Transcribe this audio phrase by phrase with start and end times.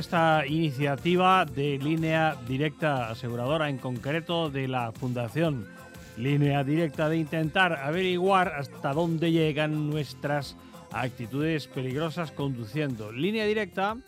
[0.00, 5.68] Esta iniciativa de línea directa aseguradora, en concreto de la Fundación
[6.16, 10.56] Línea Directa, de intentar averiguar hasta dónde llegan nuestras
[10.90, 13.12] actitudes peligrosas conduciendo.
[13.12, 13.98] Línea Directa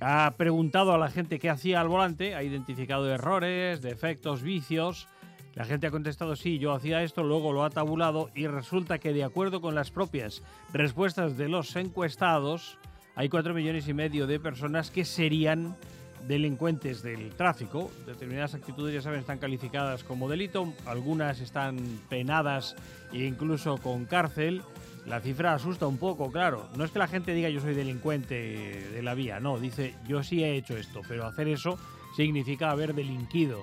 [0.00, 5.06] ha preguntado a la gente qué hacía al volante, ha identificado errores, defectos, vicios.
[5.52, 9.12] La gente ha contestado sí, yo hacía esto, luego lo ha tabulado y resulta que
[9.12, 12.78] de acuerdo con las propias respuestas de los encuestados,
[13.16, 15.76] hay cuatro millones y medio de personas que serían
[16.26, 17.90] delincuentes del tráfico.
[18.06, 22.74] Determinadas actitudes, ya saben, están calificadas como delito, algunas están penadas
[23.12, 24.62] e incluso con cárcel.
[25.06, 26.68] La cifra asusta un poco, claro.
[26.76, 28.34] No es que la gente diga yo soy delincuente
[28.90, 31.78] de la vía, no, dice yo sí he hecho esto, pero hacer eso
[32.16, 33.62] significa haber delinquido.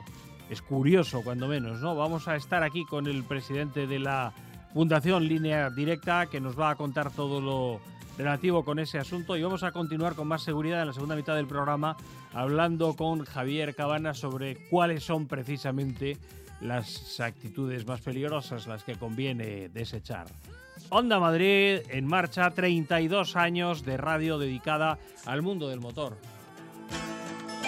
[0.50, 1.96] Es curioso, cuando menos, ¿no?
[1.96, 4.34] Vamos a estar aquí con el presidente de la
[4.74, 7.82] Fundación Línea Directa, que nos va a contar todo lo
[8.18, 11.36] relativo con ese asunto y vamos a continuar con más seguridad en la segunda mitad
[11.36, 11.98] del programa
[12.34, 16.18] hablando con Javier Cabana sobre cuáles son precisamente
[16.62, 20.28] las actitudes más peligrosas, las que conviene desechar.
[20.90, 26.18] Onda Madrid en marcha, 32 años de radio dedicada al mundo del motor.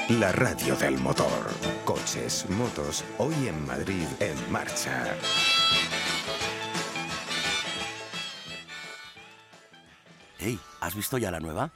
[0.10, 1.50] La radio del motor.
[1.86, 5.06] Coches, motos, hoy en Madrid en marcha.
[10.84, 11.72] ¿Has visto ya la nueva?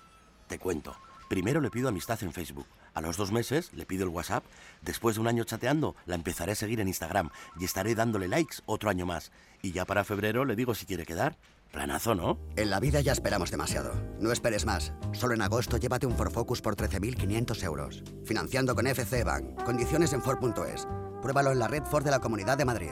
[0.47, 0.95] Te cuento.
[1.29, 2.67] Primero le pido amistad en Facebook.
[2.93, 4.43] A los dos meses le pido el WhatsApp.
[4.81, 7.29] Después de un año chateando, la empezaré a seguir en Instagram
[7.59, 9.31] y estaré dándole likes otro año más.
[9.61, 11.37] Y ya para febrero le digo si quiere quedar.
[11.71, 12.37] Planazo, ¿no?
[12.55, 13.93] En la vida ya esperamos demasiado.
[14.19, 14.93] No esperes más.
[15.13, 18.03] Solo en agosto llévate un Ford Focus por 13.500 euros.
[18.25, 19.63] Financiando con FC Bank.
[19.63, 20.87] Condiciones en Ford.es.
[21.21, 22.91] Pruébalo en la red Ford de la Comunidad de Madrid.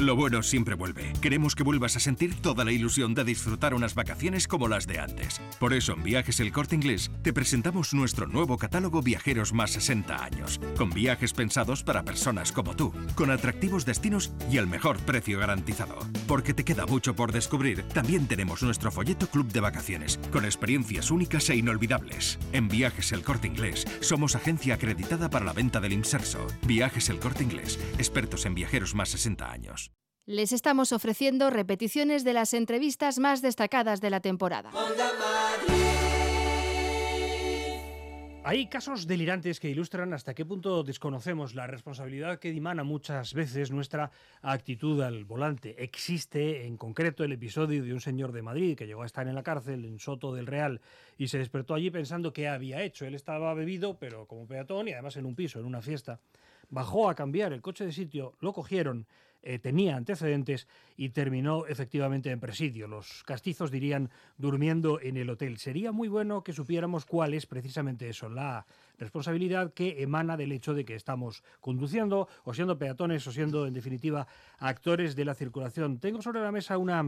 [0.00, 1.12] Lo bueno siempre vuelve.
[1.20, 5.00] Queremos que vuelvas a sentir toda la ilusión de disfrutar unas vacaciones como las de
[5.00, 5.40] antes.
[5.58, 10.22] Por eso en Viajes El Corte Inglés te presentamos nuestro nuevo catálogo Viajeros más 60
[10.22, 15.40] años, con viajes pensados para personas como tú, con atractivos destinos y el mejor precio
[15.40, 15.98] garantizado.
[16.28, 21.10] Porque te queda mucho por descubrir, también tenemos nuestro folleto Club de Vacaciones, con experiencias
[21.10, 22.38] únicas e inolvidables.
[22.52, 26.46] En Viajes El Corte Inglés somos agencia acreditada para la venta del inserso.
[26.62, 29.87] Viajes El Corte Inglés, expertos en viajeros más 60 años.
[30.28, 34.70] Les estamos ofreciendo repeticiones de las entrevistas más destacadas de la temporada.
[38.44, 43.70] Hay casos delirantes que ilustran hasta qué punto desconocemos la responsabilidad que dimana muchas veces
[43.70, 44.10] nuestra
[44.42, 45.82] actitud al volante.
[45.82, 49.34] Existe en concreto el episodio de un señor de Madrid que llegó a estar en
[49.34, 50.82] la cárcel en Soto del Real
[51.16, 53.06] y se despertó allí pensando qué había hecho.
[53.06, 56.20] Él estaba bebido, pero como peatón y además en un piso, en una fiesta.
[56.68, 59.06] Bajó a cambiar el coche de sitio, lo cogieron
[59.42, 60.66] eh, tenía antecedentes
[60.96, 62.88] y terminó efectivamente en presidio.
[62.88, 65.58] Los castizos dirían durmiendo en el hotel.
[65.58, 68.66] Sería muy bueno que supiéramos cuál es precisamente eso, la
[68.98, 73.74] responsabilidad que emana del hecho de que estamos conduciendo o siendo peatones o siendo en
[73.74, 74.26] definitiva
[74.58, 75.98] actores de la circulación.
[75.98, 77.04] Tengo sobre la mesa una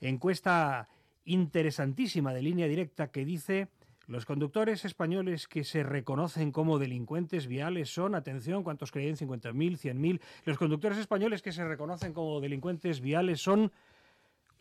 [0.00, 0.88] encuesta
[1.24, 3.68] interesantísima de línea directa que dice
[4.06, 9.16] los conductores españoles que se reconocen como delincuentes viales son, atención, ¿cuántos creen?
[9.16, 10.20] 50.000, 100.000.
[10.44, 13.72] Los conductores españoles que se reconocen como delincuentes viales son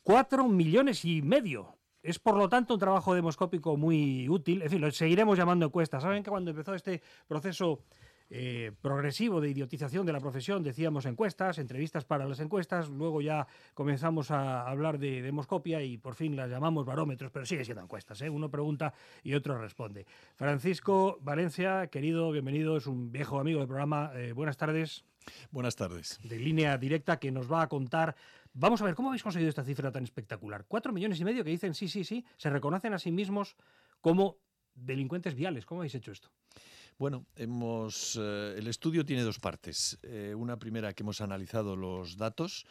[0.04, 1.76] 4 millones y medio.
[2.04, 4.62] Es por lo tanto un trabajo demoscópico muy útil.
[4.64, 6.00] En fin, lo seguiremos llamando encuesta.
[6.00, 7.84] Saben que cuando empezó este proceso
[8.34, 13.46] eh, progresivo de idiotización de la profesión, decíamos encuestas, entrevistas para las encuestas, luego ya
[13.74, 18.22] comenzamos a hablar de demoscopia y por fin las llamamos barómetros, pero sigue siendo encuestas,
[18.22, 18.30] ¿eh?
[18.30, 20.06] uno pregunta y otro responde.
[20.36, 25.04] Francisco Valencia, querido, bienvenido, es un viejo amigo del programa, eh, buenas tardes.
[25.52, 26.18] Buenas tardes.
[26.24, 28.16] De línea directa que nos va a contar.
[28.54, 30.64] Vamos a ver, ¿cómo habéis conseguido esta cifra tan espectacular?
[30.70, 33.58] Cuatro millones y medio que dicen sí, sí, sí, se reconocen a sí mismos
[34.00, 34.38] como
[34.74, 35.66] delincuentes viales.
[35.66, 36.30] ¿Cómo habéis hecho esto?
[37.02, 39.98] Bueno, hemos, eh, el estudio tiene dos partes.
[40.04, 42.68] Eh, una primera que hemos analizado los datos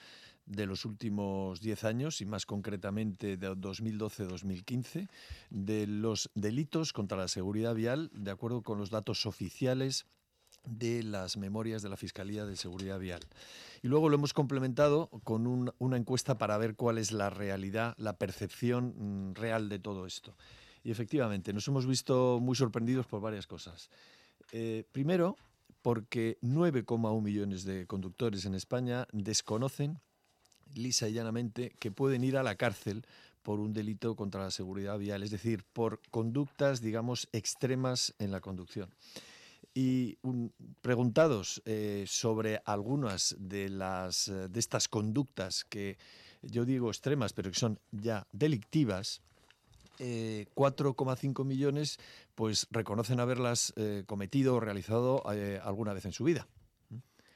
[0.46, 5.08] de los últimos 10 años y más concretamente de 2012-2015
[5.50, 10.06] de los delitos contra la seguridad vial de acuerdo con los datos oficiales
[10.64, 13.22] de las memorias de la Fiscalía de Seguridad Vial.
[13.82, 18.16] Y luego lo hemos complementado con una encuesta para ver cuál es la realidad, la
[18.16, 18.94] percepción
[19.30, 20.36] mm, real de todo esto.
[20.84, 23.90] Y efectivamente, nos hemos visto muy sorprendidos por varias cosas.
[24.52, 25.36] Eh, primero,
[25.82, 30.00] porque 9,1 millones de conductores en España desconocen
[30.74, 33.04] lisa y llanamente que pueden ir a la cárcel
[33.42, 38.40] por un delito contra la seguridad vial, es decir, por conductas, digamos, extremas en la
[38.40, 38.90] conducción.
[39.72, 40.18] Y
[40.82, 45.96] preguntados eh, sobre algunas de, las, eh, de estas conductas que
[46.42, 49.22] yo digo extremas, pero que son ya delictivas,
[50.00, 51.98] 4,5 eh, millones
[52.34, 56.48] pues reconocen haberlas eh, cometido o realizado eh, alguna vez en su vida.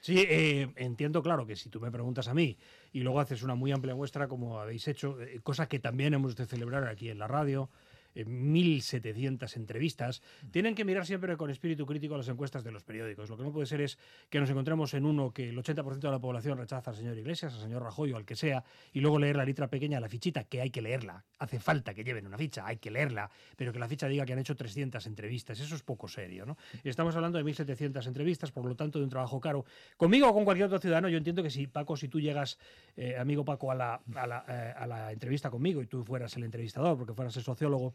[0.01, 2.57] Sí, entiendo, claro, que si tú me preguntas a mí
[2.91, 6.45] y luego haces una muy amplia muestra, como habéis hecho, cosa que también hemos de
[6.45, 7.71] celebrar aquí en la radio,
[8.15, 10.21] 1.700 entrevistas,
[10.51, 13.29] tienen que mirar siempre con espíritu crítico las encuestas de los periódicos.
[13.29, 13.97] Lo que no puede ser es
[14.29, 17.53] que nos encontremos en uno que el 80% de la población rechaza al señor Iglesias,
[17.53, 18.63] al señor Rajoy o al que sea,
[18.93, 21.25] y luego leer la letra pequeña, la fichita, que hay que leerla.
[21.39, 24.33] Hace falta que lleven una ficha, hay que leerla, pero que la ficha diga que
[24.33, 25.59] han hecho 300 entrevistas.
[25.59, 26.45] Eso es poco serio.
[26.45, 26.57] ¿no?
[26.83, 29.65] Estamos hablando de 1.700 entrevistas, por lo tanto, de un trabajo caro.
[29.97, 32.57] Conmigo o con cualquier otro ciudadano, yo entiendo que si, Paco, si tú llegas,
[32.95, 36.35] eh, amigo Paco, a la, a la, eh, a la entrevista conmigo y tú fueras
[36.37, 37.93] el entrevistador, porque fueras el sociólogo,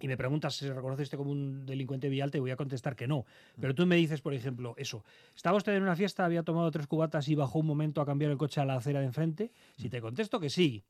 [0.00, 3.24] y me preguntas si reconociste como un delincuente vial, te voy a contestar que no.
[3.60, 5.04] Pero tú me dices, por ejemplo, eso.
[5.34, 8.30] ¿Estaba usted en una fiesta, había tomado tres cubatas y bajó un momento a cambiar
[8.30, 9.52] el coche a la acera de enfrente?
[9.76, 10.84] Si te contesto que sí,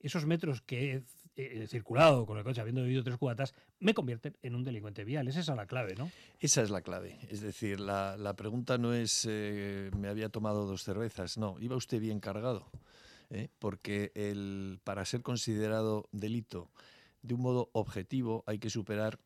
[0.00, 1.02] esos metros que
[1.36, 5.26] he, circulado con el coche habiendo bebido tres cubatas me convierten en un delincuente vial.
[5.26, 6.10] Esa es la clave, ¿no?
[6.38, 7.18] Esa es la clave.
[7.30, 11.38] Es decir, la, pregunta no es eh, me había tomado dos cervezas.
[11.38, 12.70] No, iba usted bien cargado.
[13.30, 13.48] ¿eh?
[13.58, 16.68] Porque el, para ser considerado delito
[17.22, 19.18] de un modo objetivo hay que superar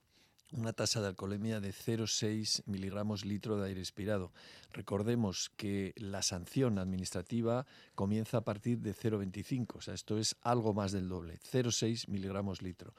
[0.52, 4.32] una tasa de alcoholemia de 0,6 miligramos litro de aire expirado.
[4.73, 10.73] Recordemos que la sanción administrativa comienza a partir de 0,25, o sea, esto es algo
[10.73, 12.94] más del doble, 0,6 miligramos litro.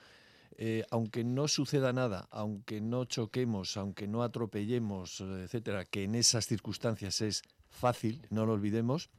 [0.58, 6.48] Eh, aunque no suceda nada, aunque no choquemos, aunque no atropellemos, etcétera, que en esas
[6.48, 9.10] circunstancias es fácil, no lo olvidemos,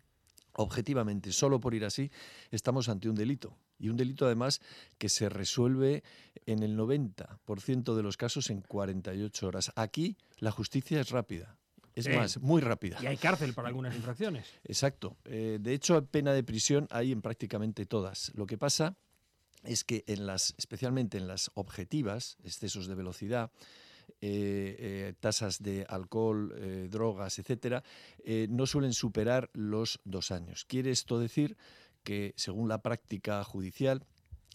[0.54, 2.10] objetivamente, solo por ir así,
[2.50, 3.56] estamos ante un delito.
[3.78, 4.60] Y un delito además
[4.98, 6.02] que se resuelve
[6.46, 9.72] en el 90% de los casos en 48 horas.
[9.74, 11.56] Aquí la justicia es rápida.
[11.96, 12.98] Es más, muy rápida.
[13.02, 14.46] Y hay cárcel para algunas infracciones.
[14.64, 15.16] Exacto.
[15.24, 18.32] Eh, de hecho, pena de prisión hay en prácticamente todas.
[18.34, 18.96] Lo que pasa
[19.64, 23.50] es que en las, especialmente en las objetivas, excesos de velocidad,
[24.20, 26.54] eh, eh, tasas de alcohol,
[26.90, 27.82] drogas, etcétera,
[28.50, 30.66] no suelen superar los dos años.
[30.66, 31.56] Quiere esto decir
[32.06, 34.06] que según la práctica judicial,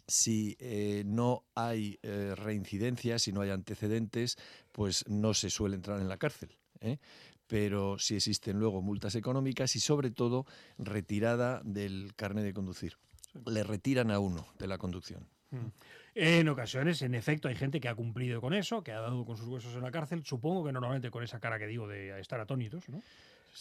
[0.07, 4.37] si eh, no hay eh, reincidencias, si no hay antecedentes,
[4.71, 6.55] pues no se suele entrar en la cárcel.
[6.79, 6.97] ¿eh?
[7.47, 10.45] Pero si existen luego multas económicas y sobre todo
[10.77, 12.97] retirada del carnet de conducir.
[13.45, 15.27] Le retiran a uno de la conducción.
[15.49, 15.67] Mm.
[16.15, 19.35] En ocasiones, en efecto, hay gente que ha cumplido con eso, que ha dado con
[19.35, 22.39] sus huesos en la cárcel, supongo que normalmente con esa cara que digo de estar
[22.39, 23.01] atónitos, ¿no?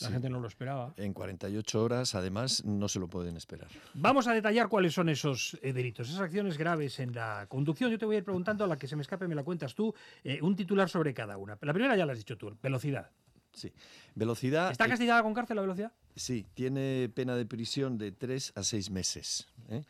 [0.00, 0.94] La gente no lo esperaba.
[0.96, 3.68] En 48 horas, además, no se lo pueden esperar.
[3.94, 7.90] Vamos a detallar cuáles son esos eh, delitos, esas acciones graves en la conducción.
[7.90, 9.74] Yo te voy a ir preguntando, a la que se me escape me la cuentas
[9.74, 9.92] tú,
[10.22, 11.58] eh, un titular sobre cada una.
[11.60, 13.10] La primera ya la has dicho tú, velocidad.
[13.52, 13.72] Sí.
[14.14, 14.70] Velocidad.
[14.70, 15.92] ¿Está castigada con cárcel la velocidad?
[16.14, 19.48] Sí, tiene pena de prisión de 3 a 6 meses.
[19.68, 19.82] ¿eh?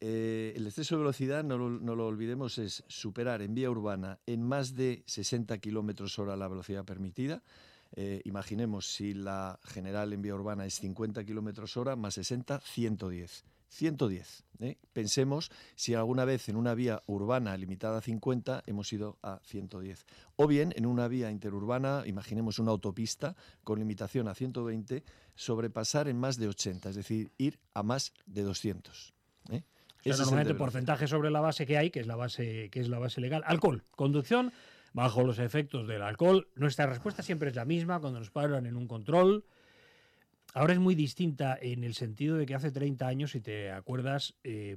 [0.00, 4.44] el exceso de velocidad, no lo, no lo, olvidemos, es superar en vía urbana en
[4.44, 7.42] más de 60 kilómetros hora la velocidad permitida
[7.96, 13.44] eh, imaginemos si la general en vía urbana es 50 kilómetros hora más 60, 110.
[13.70, 14.44] 110.
[14.60, 14.78] ¿eh?
[14.92, 20.06] Pensemos si alguna vez en una vía urbana limitada a 50 hemos ido a 110.
[20.36, 25.04] O bien en una vía interurbana, imaginemos una autopista con limitación a 120,
[25.34, 29.14] sobrepasar en más de 80, es decir, ir a más de 200.
[29.50, 29.62] ¿eh?
[30.04, 33.20] normalmente porcentaje sobre la base que hay, que es la base, que es la base
[33.20, 33.42] legal.
[33.46, 34.52] Alcohol, conducción
[34.92, 36.48] bajo los efectos del alcohol.
[36.54, 39.44] Nuestra respuesta siempre es la misma cuando nos paran en un control.
[40.54, 44.34] Ahora es muy distinta en el sentido de que hace 30 años, si te acuerdas,
[44.44, 44.76] eh,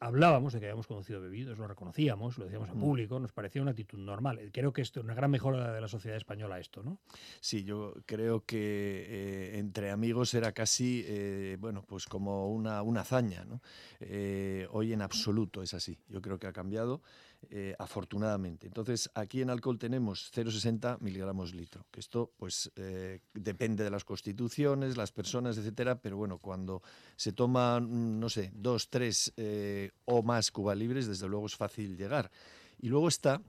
[0.00, 3.70] hablábamos de que habíamos conocido bebidos, lo reconocíamos, lo decíamos en público, nos parecía una
[3.70, 4.50] actitud normal.
[4.52, 6.98] Creo que esto es una gran mejora de la sociedad española esto, ¿no?
[7.40, 13.00] Sí, yo creo que eh, entre amigos era casi, eh, bueno, pues como una, una
[13.00, 13.62] hazaña, ¿no?
[14.00, 15.98] Eh, hoy en absoluto es así.
[16.08, 17.02] Yo creo que ha cambiado.
[17.48, 18.66] Eh, afortunadamente.
[18.66, 24.04] Entonces, aquí en alcohol tenemos 0,60 miligramos litro, que esto pues eh, depende de las
[24.04, 26.82] constituciones, las personas, etcétera, pero bueno, cuando
[27.14, 32.32] se toman, no sé, dos, tres eh, o más libres, desde luego es fácil llegar.
[32.78, 33.40] Y luego está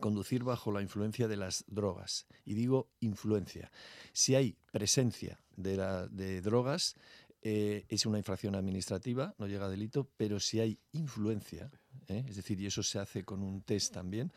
[0.00, 2.26] conducir bajo la influencia de las drogas.
[2.44, 3.72] Y digo influencia.
[4.12, 6.94] Si hay presencia de drogas,
[7.40, 11.70] es una infracción administrativa, no llega a delito, pero si hay influencia,
[12.08, 12.24] ¿eh?
[12.28, 14.32] es decir, y eso se hace con un test también,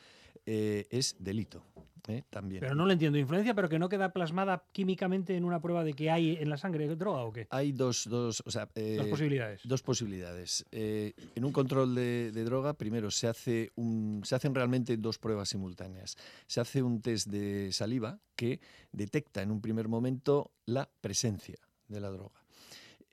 [0.46, 1.64] eh, es delito.
[2.08, 2.24] ¿eh?
[2.30, 2.60] También.
[2.60, 3.18] Pero no lo entiendo.
[3.18, 6.58] Influencia, pero que no queda plasmada químicamente en una prueba de que hay en la
[6.58, 7.48] sangre droga o qué.
[7.50, 9.62] Hay dos, dos, o sea, dos posibilidades.
[9.64, 10.66] Dos posibilidades.
[10.72, 15.50] en un control de, de, droga, primero se, hace un, se hacen realmente dos pruebas
[15.50, 16.16] simultáneas.
[16.46, 18.60] Se hace un test de saliva que
[18.92, 21.58] detecta en un primer momento la presencia
[21.88, 22.45] de la droga.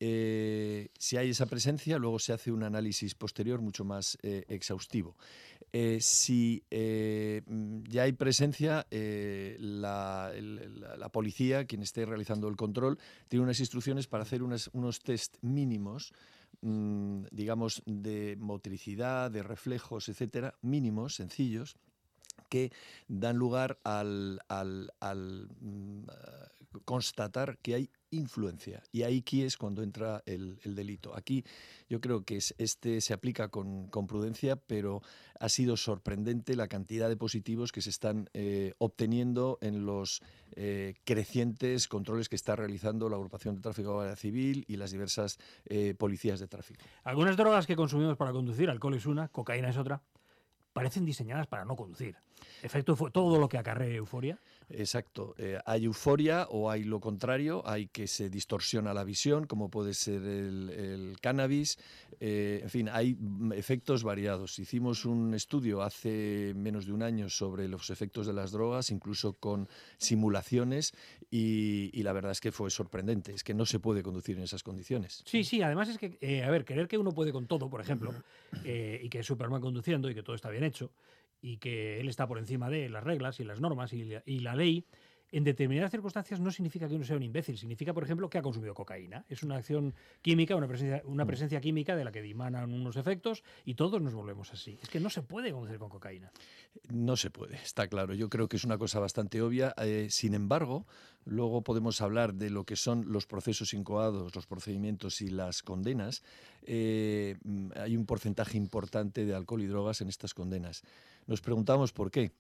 [0.05, 5.17] Eh, si hay esa presencia, luego se hace un análisis posterior mucho más eh, exhaustivo.
[5.73, 6.65] Eh, si
[7.47, 10.33] mm, ya hay presencia, la,
[11.13, 16.13] policía, quien esté realizando el control, tiene unas instrucciones para hacer unos test mínimos
[16.63, 21.77] mm, digamos, de motricidad, de reflejos, etcétera, mínimos, sencillos,
[22.49, 22.73] que
[23.07, 24.41] dan lugar al,
[25.61, 26.07] mm,
[26.85, 28.83] constatar que hay influencia.
[28.93, 31.17] Y ahí es cuando entra el, delito.
[31.17, 31.45] Aquí
[31.89, 35.03] yo creo que este se aplica con, prudencia, pero
[35.41, 40.23] ha sido sorprendente la cantidad de positivos que se están eh, obteniendo en los
[40.55, 44.93] eh, crecientes controles que está realizando la agrupación de tráfico de Guardia Civil y las
[44.93, 46.85] diversas eh, policías de tráfico.
[47.05, 50.03] Algunas drogas que consumimos para conducir, alcohol es una, cocaína es otra,
[50.73, 52.17] parecen diseñadas para no conducir.
[52.63, 54.39] Efecto todo lo que acarre euforia.
[54.75, 55.35] Exacto.
[55.39, 59.95] Eh, hay euforia o hay lo contrario, hay que se distorsiona la visión, como puede
[59.95, 61.79] ser el, cannabis.
[62.21, 63.17] Eh, en fin, hay
[63.55, 64.59] efectos variados.
[64.59, 69.35] Hicimos un estudio hace menos de un año sobre los efectos de las drogas, incluso
[69.35, 70.95] con simulaciones,
[71.31, 73.33] y, la verdad es que fue sorprendente.
[73.33, 75.23] Es que no se puede conducir en esas condiciones.
[75.25, 77.81] Sí, sí, además es que, eh, a ver, querer que uno puede con todo, por
[77.81, 78.13] ejemplo,
[78.65, 80.91] y que es Superman conduciendo y que todo está bien hecho,
[81.43, 84.87] y que él está por encima de las reglas y las normas y la, ley,
[85.33, 88.43] en determinadas circunstancias no significa que uno sea un imbécil, significa, por ejemplo, que ha
[88.43, 89.25] consumido cocaína.
[89.31, 91.27] Es una acción química, una presencia, una mm.
[91.27, 94.79] presencia química de la que dimanan unos efectos y todos nos volvemos así.
[94.83, 96.31] Es que no se puede conducir con cocaína.
[96.91, 98.13] No se puede, está claro.
[98.13, 99.75] Yo creo que es una cosa bastante obvia.
[99.79, 100.87] Eh, sin embargo,
[101.25, 106.23] luego podemos hablar de lo que son los procesos incoados, los procedimientos y las condenas.
[106.63, 110.83] Eh, mm, hay un porcentaje importante de alcohol y drogas en estas condenas.
[111.27, 112.33] Nos preguntamos por qué.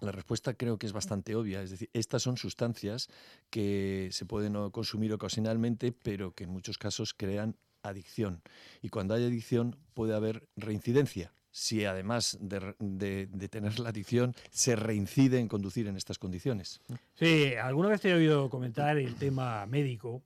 [0.00, 3.08] La respuesta creo que es bastante obvia, es decir, estas son sustancias
[3.50, 8.42] que se pueden consumir ocasionalmente, pero que en muchos casos crean adicción.
[8.80, 15.40] Y cuando hay adicción puede haber reincidencia, si además de, tener la adicción se reincide
[15.40, 16.80] en conducir en estas condiciones.
[17.14, 20.22] Sí, alguna vez te he oído comentar el tema médico.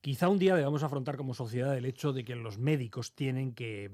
[0.00, 3.90] Quizá un día debamos afrontar como sociedad el hecho de que los médicos tienen que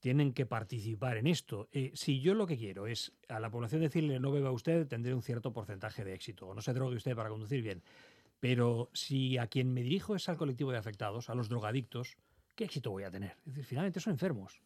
[0.00, 1.68] tienen que participar en esto.
[1.72, 5.14] Eh, si yo lo que quiero es a la población decirle no beba usted, tendré
[5.14, 7.82] un cierto porcentaje de éxito, o no se drogue usted para conducir bien.
[8.40, 12.16] Pero si a quien me dirijo es al colectivo de afectados, a los drogadictos,
[12.54, 13.32] ¿qué éxito voy a tener?
[13.46, 14.60] Es decir, finalmente son enfermos.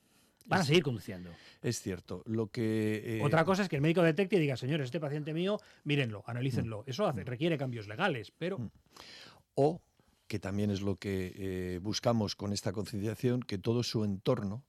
[0.47, 1.31] Van a seguir conduciendo.
[1.63, 2.23] Es cierto.
[2.27, 5.33] Lo que, eh, Otra cosa es que el médico detecte y diga, señores, este paciente
[5.33, 6.81] mío, mírenlo, analícenlo.
[6.81, 6.91] Mm.
[6.91, 8.59] Eso hace, requiere cambios legales, pero...
[8.59, 8.71] Mm.
[9.55, 9.81] O,
[10.27, 14.65] que también es lo que eh, buscamos con esta concienciación, que todo su entorno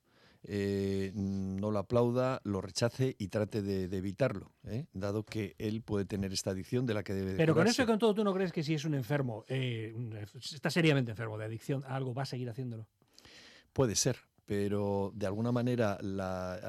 [0.45, 4.87] eh, no lo aplauda, lo rechace y trate de, evitarlo, ¿eh?
[4.93, 7.35] dado que él puede tener esta adicción de la que debe.
[7.35, 9.93] Pero con eso y con todo, ¿tú no crees que si es un enfermo, eh,
[10.35, 12.87] está seriamente enfermo de adicción a algo, va a seguir haciéndolo?
[13.71, 15.97] Puede ser, pero de alguna manera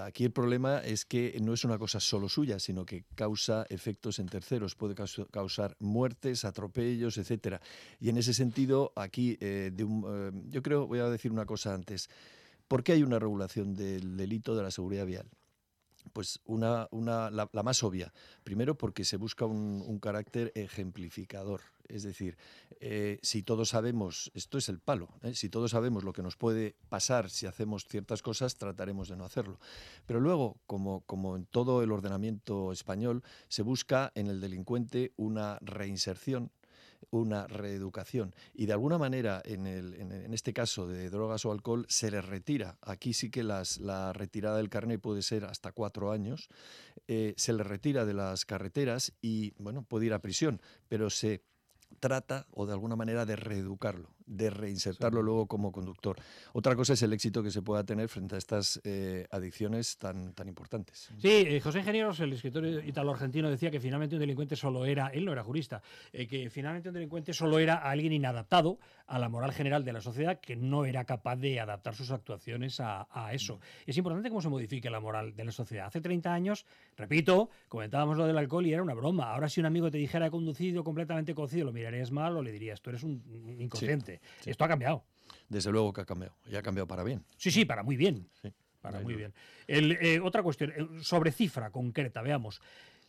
[0.06, 4.20] aquí el problema es que no es una cosa solo suya, sino que causa efectos
[4.20, 7.60] en terceros, puede causar muertes, atropellos, etcétera.
[7.98, 12.08] Y en ese sentido, aquí, yo creo, voy a decir una cosa antes.
[12.68, 15.28] ¿Por qué hay una regulación del delito de la seguridad vial?
[16.12, 16.88] Pues una,
[17.30, 18.12] la, más obvia.
[18.42, 21.62] Primero porque se busca un, carácter ejemplificador.
[21.88, 22.36] Es decir,
[22.80, 25.34] eh, si todos sabemos, esto es el palo, ¿eh?
[25.34, 29.24] si todos sabemos lo que nos puede pasar si hacemos ciertas cosas, trataremos de no
[29.24, 29.58] hacerlo.
[30.06, 35.58] Pero luego, como, como en todo el ordenamiento español, se busca en el delincuente una
[35.60, 36.50] reinserción
[37.10, 38.34] una reeducación.
[38.52, 42.24] Y de alguna manera, en, el, en, este caso de drogas o alcohol, se les
[42.24, 42.78] retira.
[42.82, 46.48] Aquí sí que las, la retirada del carnet puede ser hasta cuatro años.
[47.08, 51.42] Eh, se le retira de las carreteras y, bueno, puede ir a prisión, pero se
[52.00, 56.16] trata o de alguna manera de reeducarlo de reinsertarlo luego como conductor.
[56.52, 60.32] Otra cosa es el éxito que se pueda tener frente a estas eh, adicciones tan,
[60.32, 61.10] tan importantes.
[61.18, 65.24] Sí, eh, José Ingenieros, el escritor italo-argentino, decía que finalmente un delincuente solo era, él
[65.24, 69.52] no era jurista, eh, que finalmente un delincuente solo era alguien inadaptado a la moral
[69.52, 73.56] general de la sociedad que no era capaz de adaptar sus actuaciones a, eso.
[73.56, 73.60] Mm.
[73.86, 75.86] Es importante cómo se modifique la moral de la sociedad.
[75.86, 76.64] Hace 30 años,
[76.96, 79.32] repito, comentábamos lo del alcohol y era una broma.
[79.32, 82.80] Ahora si un amigo te dijera conducido completamente cocido, lo mirarías mal o le dirías,
[82.80, 83.22] tú eres un
[83.58, 84.13] inconsciente.
[84.44, 85.04] Esto ha cambiado.
[85.48, 86.36] Desde luego que ha cambiado.
[86.46, 87.24] Y ha cambiado para bien.
[87.36, 88.28] Sí, sí, para muy bien.
[88.80, 89.32] para muy bien.
[89.66, 92.60] Eh, otra cuestión, eh, sobre cifra concreta, veamos.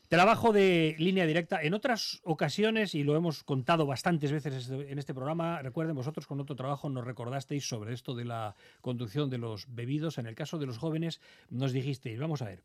[0.07, 1.63] Trabajo de línea directa.
[1.63, 6.27] En otras ocasiones, y lo hemos contado bastantes veces este, en este programa, recuerden vosotros
[6.27, 10.19] con otro trabajo nos recordasteis sobre esto de la conducción de los bebidos.
[10.19, 12.61] En el caso de los jóvenes, nos dijisteis, vamos a ver,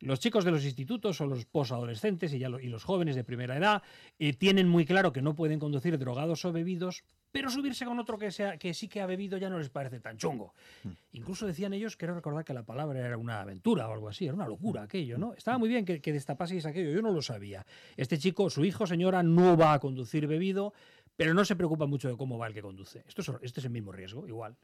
[0.00, 3.56] los chicos de los institutos o los posadolescentes y, ya y los jóvenes de primera
[3.56, 3.82] edad
[4.18, 8.18] eh, tienen muy claro que no pueden conducir drogados o bebidos, pero subirse con otro
[8.18, 10.54] que, sea, que sí que ha bebido ya no les parece tan chungo.
[10.82, 10.90] Hmm.
[11.12, 14.34] Incluso decían ellos, quiero recordar que la palabra era una aventura o algo así, era
[14.34, 15.34] una locura aquello, ¿no?
[15.34, 17.64] Estaba muy bien que, que destapaseis aquello, yo no lo sabía.
[17.96, 20.72] Este chico, su hijo, señora, no va a conducir bebido,
[21.20, 23.04] pero no se preocupa mucho de cómo va el que conduce.
[23.06, 24.56] Esto es, este es el mismo riesgo, igual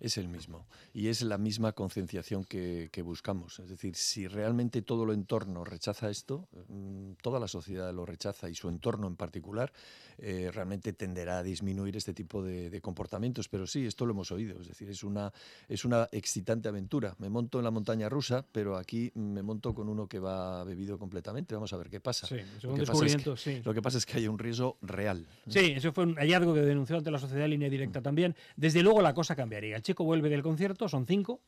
[0.00, 0.66] es el mismo.
[0.92, 3.58] Y es la misma concienciación que, buscamos.
[3.60, 8.50] Es decir, si realmente todo el entorno rechaza esto, mm, toda la sociedad lo rechaza
[8.50, 9.72] y su entorno en particular,
[10.18, 13.48] eh, realmente tenderá a disminuir este tipo de, comportamientos.
[13.48, 14.60] Pero sí, esto lo hemos oído.
[14.60, 15.32] Es decir, es una,
[15.68, 17.14] es una excitante aventura.
[17.18, 20.98] Me monto en la montaña rusa, pero aquí me monto con uno que va bebido
[20.98, 21.54] completamente.
[21.54, 22.26] Vamos a ver qué pasa.
[22.26, 25.26] Sí, lo, que pasa es que, lo que pasa es que hay un riesgo real.
[25.48, 28.36] Sí, eso fue un hallazgo que denunció ante la sociedad línea directa también.
[28.54, 31.40] Desde luego la cosa cambiaría chico vuelve del concierto, son cinco,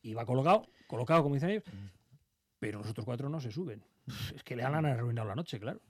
[0.00, 1.64] y va colocado, colocado como dicen ellos,
[2.60, 3.82] pero los otros cuatro no se suben.
[4.32, 5.80] Es que le han arruinado la noche, claro.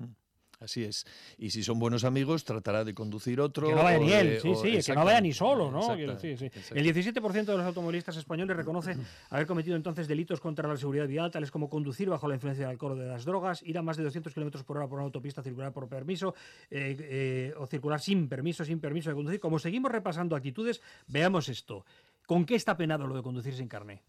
[0.61, 1.07] Así es.
[1.39, 3.67] Y si son buenos amigos, tratará de conducir otro.
[3.67, 5.95] Que no vaya ni él, sí, sí, que no vaya ni solo, ¿no?
[5.95, 8.95] El 17% de los automovilistas españoles reconoce
[9.31, 12.73] haber cometido entonces delitos contra la seguridad vial, tales como conducir bajo la influencia del
[12.73, 15.07] alcohol o de las drogas, ir a más de 200 kilómetros por hora por una
[15.07, 16.35] autopista, circular por permiso,
[16.71, 19.41] eh, eh, o circular sin permiso, sin permiso de conducir.
[19.41, 21.87] Como seguimos repasando actitudes, veamos esto.
[22.27, 24.03] ¿Con qué está penado lo de conducir sin carné?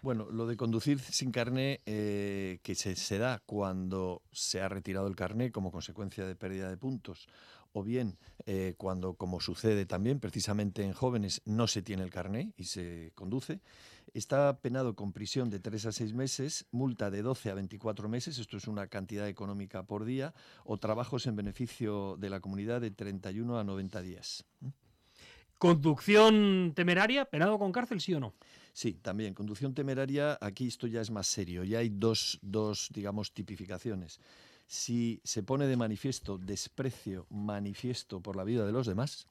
[0.00, 5.16] Bueno, lo de conducir sin carné, eh, que se, da cuando se ha retirado el
[5.16, 7.26] carné como consecuencia de pérdida de puntos,
[7.72, 12.52] o bien eh, cuando, como sucede también precisamente en jóvenes, no se tiene el carné
[12.56, 13.60] y se conduce,
[14.14, 18.38] está penado con prisión de 3 a 6 meses, multa de 12 a 24 meses,
[18.38, 20.32] esto es una cantidad económica por día,
[20.64, 24.44] o trabajos en beneficio de la comunidad de 31 a 90 días.
[25.58, 28.34] ¿Conducción temeraria, penado con cárcel, sí o no?
[28.72, 29.34] Sí, también.
[29.34, 31.64] Conducción temeraria, aquí esto ya es más serio.
[31.64, 34.20] Ya hay dos, dos, digamos, tipificaciones.
[34.68, 39.26] Si se pone de manifiesto desprecio manifiesto por la vida de los demás,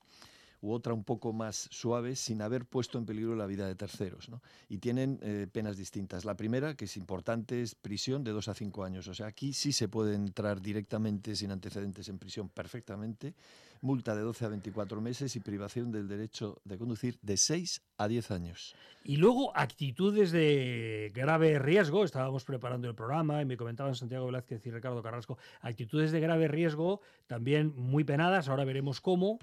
[0.67, 4.29] u otra un poco más suave sin haber puesto en peligro la vida de terceros.
[4.69, 6.25] Y tienen eh, penas distintas.
[6.25, 9.07] La primera, que es importante, es prisión de dos a cinco años.
[9.07, 13.33] O sea, aquí sí se puede entrar directamente sin antecedentes en prisión perfectamente.
[13.81, 18.07] Multa de 12 a 24 meses y privación del derecho de conducir de 6 a
[18.07, 18.75] 10 años.
[19.03, 22.03] Y luego actitudes de grave riesgo.
[22.03, 25.37] Estábamos preparando el programa y me comentaban Santiago Velázquez y Ricardo Carrasco.
[25.61, 28.49] Actitudes de grave riesgo también muy penadas.
[28.49, 29.37] Ahora veremos cómo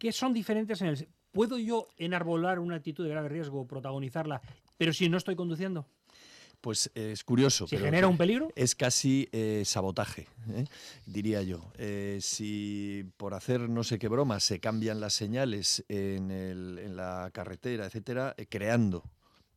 [0.00, 1.08] que son diferentes en el...
[1.30, 4.40] ¿Puedo yo enarbolar una actitud de grave riesgo, protagonizarla,
[4.76, 5.86] pero si no estoy conduciendo?
[6.60, 7.68] Pues eh, es curioso.
[7.68, 8.50] ¿Se genera un peligro?
[8.56, 10.64] Es casi eh, sabotaje, ¿eh?
[11.06, 11.70] diría yo.
[12.18, 17.86] si por hacer no sé qué broma se cambian las señales en, en la carretera,
[17.86, 19.04] etcétera, creando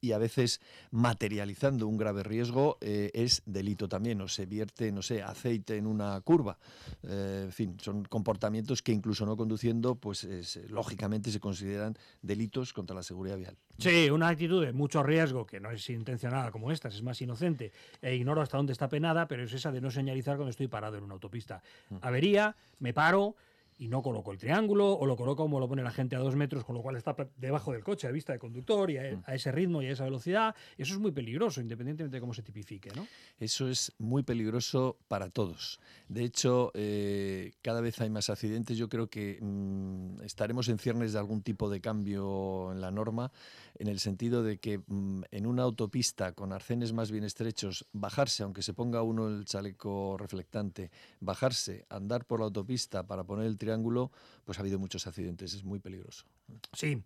[0.04, 0.60] y a veces
[0.92, 5.88] materializando un grave riesgo eh, es delito también, o se vierte, no sé, aceite en
[5.88, 6.58] una curva.
[7.04, 10.28] Eh, en fin, son comportamientos que incluso no conduciendo, pues
[10.68, 13.56] lógicamente se consideran delitos contra la seguridad vial.
[13.78, 17.72] Sí, una actitud de mucho riesgo, que no es intencionada como esta, es más inocente,
[18.02, 20.98] e ignoro hasta dónde está penada, pero es esa de no señalizar cuando estoy parado
[20.98, 21.64] en una autopista.
[21.90, 21.96] Mm.
[22.02, 23.38] Avería, me paro
[23.84, 26.38] y no colocó el triángulo o lo colocó como lo pone la gente a dos
[26.38, 29.24] metros, con lo cual está debajo del coche a vista del conductor y a, mm.
[29.28, 30.56] ese ritmo y a esa velocidad.
[30.78, 32.92] Eso es muy peligroso, independientemente de cómo se tipifique.
[32.96, 33.06] ¿no?
[33.38, 35.82] Eso es muy peligroso para todos.
[36.08, 38.78] De hecho, eh, cada vez hay más accidentes.
[38.78, 43.34] Yo creo que mm, estaremos en ciernes de algún tipo de cambio en la norma,
[43.78, 48.44] en el sentido de que mm, en una autopista con arcenes más bien estrechos, bajarse,
[48.44, 53.58] aunque se ponga uno el chaleco reflectante, bajarse, andar por la autopista para poner el
[53.58, 54.12] triángulo, ángulo,
[54.46, 56.26] pues ha habido muchos accidentes, es muy peligroso.
[56.74, 57.04] Sí,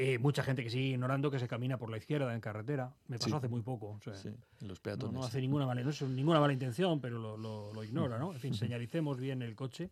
[0.00, 2.94] eh, mucha gente que sigue ignorando que se camina por la izquierda en carretera.
[3.08, 3.98] Me pasó hace muy poco.
[4.14, 5.12] sí, los peatones.
[5.12, 8.32] No, hace ninguna mala, ninguna mala intención, pero lo, ignora, ¿no?
[8.32, 9.90] En fin, señalicemos bien el coche.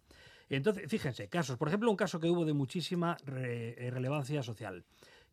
[0.48, 1.58] Entonces, fíjense, casos.
[1.58, 4.84] Por ejemplo, un caso que hubo de muchísima eh, relevancia social,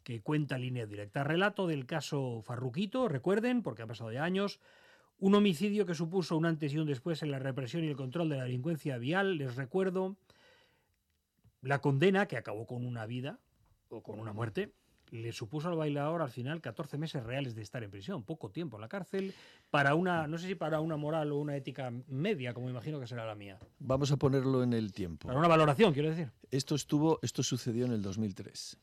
[0.01, 1.23] que cuenta línea directa.
[1.23, 4.59] Relato del caso Farruquito, recuerden, porque han pasado ya años.
[5.19, 8.29] Un homicidio que supuso un antes y un después en la represión y el control
[8.29, 10.17] de la delincuencia vial, les recuerdo.
[11.63, 13.39] La condena, que acabó con una vida
[13.89, 14.73] o con una muerte,
[15.11, 18.77] le supuso al bailador al final 14 meses reales de estar en prisión, poco tiempo
[18.77, 19.33] en la cárcel,
[19.69, 23.07] para una, no sé si para una moral o una ética media, como imagino que
[23.07, 23.59] será la mía.
[23.79, 25.27] Vamos a ponerlo en el tiempo.
[25.27, 26.31] Para una valoración, quiero decir.
[26.51, 28.77] Esto estuvo, esto sucedió en el 2003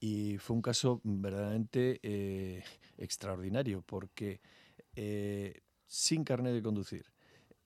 [0.00, 2.62] y fue un caso verdaderamente eh,
[2.96, 4.40] extraordinario porque
[4.96, 7.06] eh, sin carnet de conducir,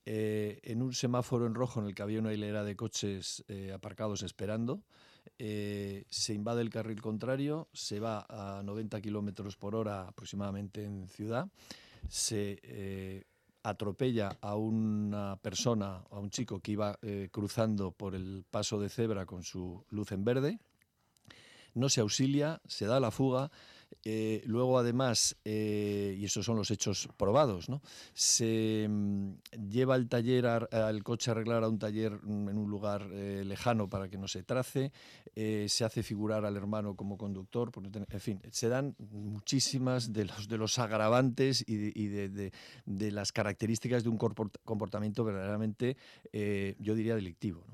[0.04, 3.72] eh, en un semáforo en rojo en el que había una hilera de coches eh,
[3.72, 4.82] aparcados esperando.
[5.38, 11.08] Eh, se invade el carril contrario, se va a 90 kilómetros por hora aproximadamente en
[11.08, 11.48] ciudad,
[12.08, 13.24] se
[13.62, 16.98] atropella a una persona, a un chico que iba
[17.30, 20.58] cruzando por el paso de cebra con su luz en verde,
[21.74, 23.52] no se auxilia, se da la fuga
[24.04, 27.82] eh, luego, además, eh, y esos son los hechos probados, ¿no?
[28.14, 29.32] se mm,
[29.68, 33.44] lleva el taller, al coche a arreglar a un taller mm, en un lugar eh,
[33.44, 34.92] lejano para que no se trace,
[35.34, 40.58] se hace figurar al hermano como conductor, en fin, se dan muchísimas de los, de
[40.58, 42.52] los agravantes y, de,
[43.10, 45.96] las características de un comportamiento verdaderamente,
[46.78, 47.64] yo diría, delictivo.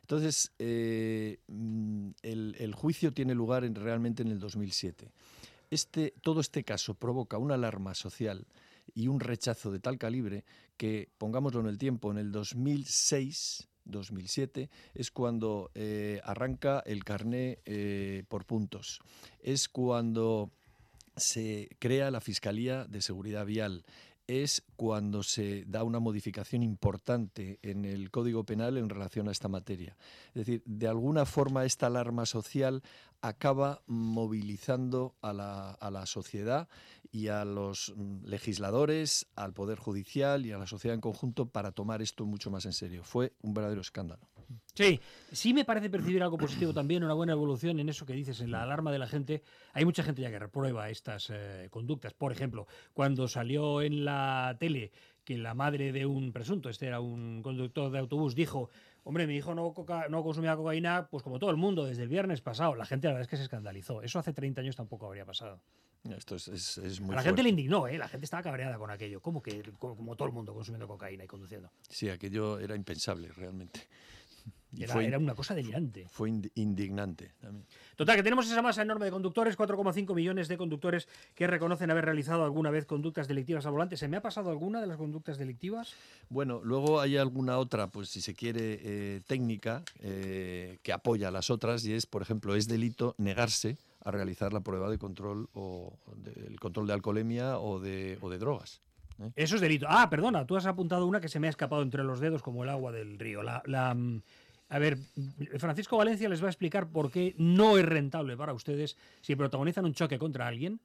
[0.00, 5.10] Entonces, mm, el, juicio tiene lugar en, realmente en el 2007.
[5.74, 8.46] Este, todo este caso provoca una alarma social
[8.94, 10.44] y un rechazo de tal calibre
[10.76, 17.58] que, pongámoslo en el tiempo, en el 2006, 2007, es cuando eh, arranca el carné
[17.64, 19.00] eh, por puntos.
[19.40, 20.52] Es cuando
[21.16, 23.84] se crea la Fiscalía de Seguridad Vial
[24.26, 29.48] es cuando se da una modificación importante en el Código Penal en relación a esta
[29.48, 29.96] materia.
[30.28, 32.82] Es decir, de alguna forma esta alarma social
[33.24, 36.68] acaba movilizando a la, a la sociedad
[37.10, 41.72] y a los mm, legisladores, al Poder Judicial y a la sociedad en conjunto para
[41.72, 43.02] tomar esto mucho más en serio.
[43.02, 44.28] Fue un verdadero escándalo.
[44.74, 45.00] Sí,
[45.32, 48.50] sí me parece percibir algo positivo también, una buena evolución en eso que dices, en
[48.50, 49.42] la alarma de la gente.
[49.72, 52.12] Hay mucha gente ya que reprueba estas eh, conductas.
[52.12, 54.92] Por ejemplo, cuando salió en la tele
[55.24, 58.68] que la madre de un presunto, este era un conductor de autobús, dijo,
[59.04, 59.72] hombre, mi hijo no,
[60.10, 62.74] no consumía cocaína, pues como todo el mundo, desde el viernes pasado.
[62.74, 64.02] La gente la verdad es que se escandalizó.
[64.02, 65.60] Eso hace 30 años tampoco habría pasado.
[66.10, 67.96] Esto es, muy a la gente le indignó, ¿eh?
[67.96, 69.22] la gente estaba cabreada con aquello.
[69.22, 71.70] ¿Cómo que como todo el mundo consumiendo cocaína y conduciendo?
[71.88, 73.88] Sí, aquello era impensable realmente.
[74.78, 76.06] Era, una cosa delirante.
[76.08, 77.66] Fue indignante también.
[77.96, 82.04] Total, que tenemos esa masa enorme de conductores, 4,5 millones de conductores que reconocen haber
[82.04, 83.96] realizado alguna vez conductas delictivas al volante.
[83.96, 85.94] ¿Se me ha pasado alguna de las conductas delictivas?
[86.28, 91.30] Bueno, luego hay alguna otra, pues si se quiere, eh, técnica eh, que apoya a
[91.30, 95.48] las otras y es, por ejemplo, es delito negarse a realizar la prueba de control
[95.54, 98.82] o del control de alcoholemia o de, o de drogas.
[99.18, 99.30] ¿eh?
[99.36, 99.86] Eso es delito.
[99.88, 102.64] Ah, perdona, tú has apuntado una que se me ha escapado entre los dedos como
[102.64, 103.42] el agua del río.
[103.42, 104.22] La, mm,
[104.68, 104.98] a ver,
[105.58, 109.84] Francisco Valencia les va a explicar por qué no es rentable para ustedes si protagonizan
[109.84, 110.80] un choque contra alguien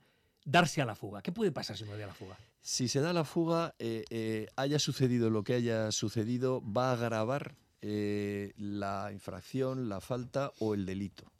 [0.45, 1.21] darse a la fuga.
[1.21, 2.37] ¿Qué puede pasar si me doy a la fuga?
[2.61, 6.93] Si se da la fuga, eh, eh, haya sucedido lo que haya sucedido, va a
[6.93, 11.31] agravar la infracción, la falta o el delito.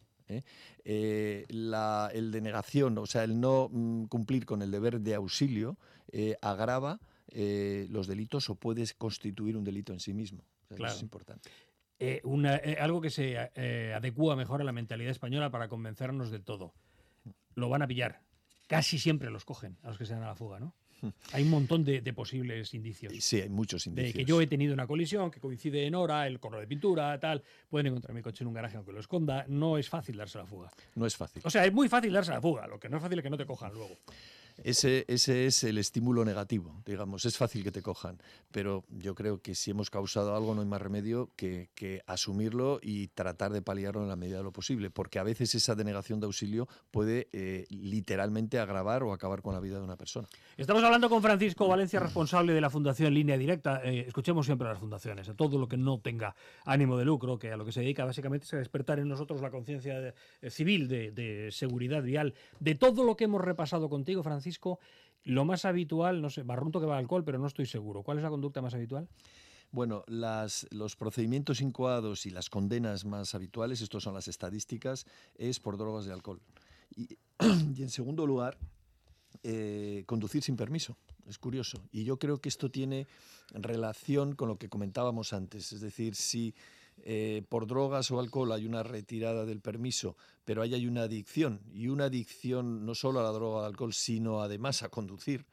[1.50, 5.78] la, el denegación, o sea, el no mm, cumplir con el deber de auxilio,
[6.12, 10.44] eh, agrava eh, los delitos o puede constituir un delito en sí mismo.
[10.70, 11.50] Eso es importante.
[12.00, 12.22] Eh,
[12.80, 16.74] algo que se adecua mejor a la mentalidad española para convencernos de todo.
[17.56, 18.22] Lo van a pillar.
[18.68, 20.74] Casi siempre los cogen a los que se dan a la fuga, ¿no?
[21.34, 23.14] Hay un montón de, posibles indicios.
[23.24, 24.14] Sí, hay muchos indicios.
[24.14, 27.20] De que yo he tenido una colisión que coincide en hora, el color de pintura,
[27.20, 27.44] tal.
[27.70, 29.46] Pueden encontrar mi coche en un garaje aunque lo esconda.
[29.48, 30.70] No es fácil darse la fuga.
[30.96, 31.42] No es fácil.
[31.46, 32.68] O sea, es muy fácil darse la fuga.
[32.68, 33.96] Lo que no es fácil es que no te cojan luego.
[34.64, 38.18] Ese, ese es el estímulo negativo, digamos, es fácil que te cojan,
[38.52, 41.70] pero yo creo que si hemos causado algo no hay más remedio que,
[42.06, 45.76] asumirlo y tratar de paliarlo en la medida de lo posible, porque a veces esa
[45.76, 50.28] denegación de auxilio puede eh, literalmente agravar o acabar con la vida de una persona.
[50.58, 53.82] Estamos hablando con Francisco Valencia, responsable de la Fundación Línea Directa.
[53.84, 57.40] Eh, escuchemos siempre a las fundaciones, a todo lo que no tenga ánimo de lucro,
[57.40, 60.50] que a lo que se dedica básicamente es a despertar en nosotros la conciencia eh,
[60.50, 64.49] civil de seguridad vial, de todo lo que hemos repasado contigo, Francisco
[65.24, 68.04] lo más habitual, no sé, barrunto que va al alcohol, pero no estoy seguro.
[68.04, 69.08] ¿Cuál es la conducta más habitual?
[69.72, 75.78] Bueno, los procedimientos incoados y las condenas más habituales, estos son las estadísticas, es por
[75.78, 76.42] drogas de alcohol.
[77.76, 78.58] Y, en segundo lugar,
[79.44, 80.98] eh, conducir sin permiso.
[81.26, 81.82] Es curioso.
[81.92, 83.08] Y yo creo que esto tiene
[83.54, 85.72] relación con lo que comentábamos antes.
[85.72, 86.54] Es decir, si
[87.04, 91.62] eh, por drogas o alcohol hay una retirada del permiso, pero ahí hay una adicción,
[91.74, 95.46] y una adicción no solo a la droga o al alcohol, sino además a conducir,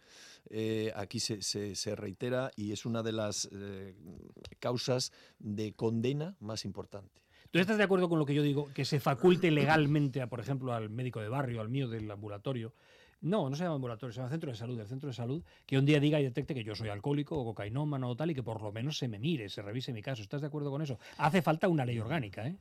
[0.48, 3.94] eh, aquí se, se, reitera y es una de las eh,
[4.61, 7.22] causas de condena más importante.
[7.50, 8.68] ¿Tú estás de acuerdo con lo que yo digo?
[8.74, 12.74] Que se faculte legalmente, a, por ejemplo, al médico de barrio, al mío del ambulatorio,
[13.20, 14.79] no, no se llama ambulatorio, se llama centro de salud.
[14.79, 17.44] El centro de salud que un día diga y detecte que yo soy alcohólico o
[17.44, 20.22] cocainómano o tal y que por lo menos se me mire, se revise mi caso.
[20.22, 20.98] ¿Estás de acuerdo con eso?
[21.18, 22.57] Hace falta una ley orgánica, ¿eh?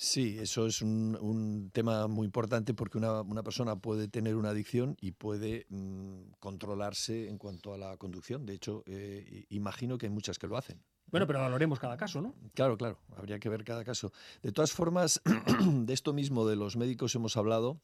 [0.00, 5.10] Sí, eso es un, tema muy importante porque una, persona puede tener una adicción y
[5.10, 8.46] puede mm, controlarse en cuanto a la conducción.
[8.46, 10.80] De hecho, eh, imagino que hay muchas que lo hacen.
[11.10, 12.36] Bueno, pero valoremos cada caso, ¿no?
[12.54, 14.12] Claro, claro, habría que ver cada caso.
[14.40, 15.20] De todas formas,
[15.66, 17.80] de esto mismo de los médicos hemos hablado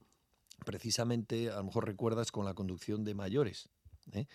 [0.64, 3.69] precisamente, a lo mejor recuerdas, con la conducción de mayores.
[4.12, 4.27] ¿eh?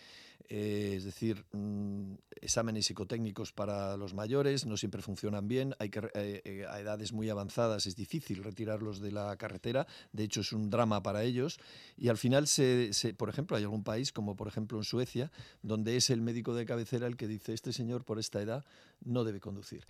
[0.52, 5.76] Eh, es decir, mm, exámenes psicotécnicos para los mayores no siempre funcionan bien.
[5.78, 9.86] Hay que, eh, a edades muy avanzadas es difícil retirarlos de la carretera.
[10.12, 11.60] De hecho, es un drama para ellos.
[11.98, 15.98] Y al final, se, por ejemplo, hay algún país, como por ejemplo en Suecia, donde
[15.98, 18.66] es el médico de cabecera el que dice, este señor por esta edad
[19.02, 19.86] no debe conducir.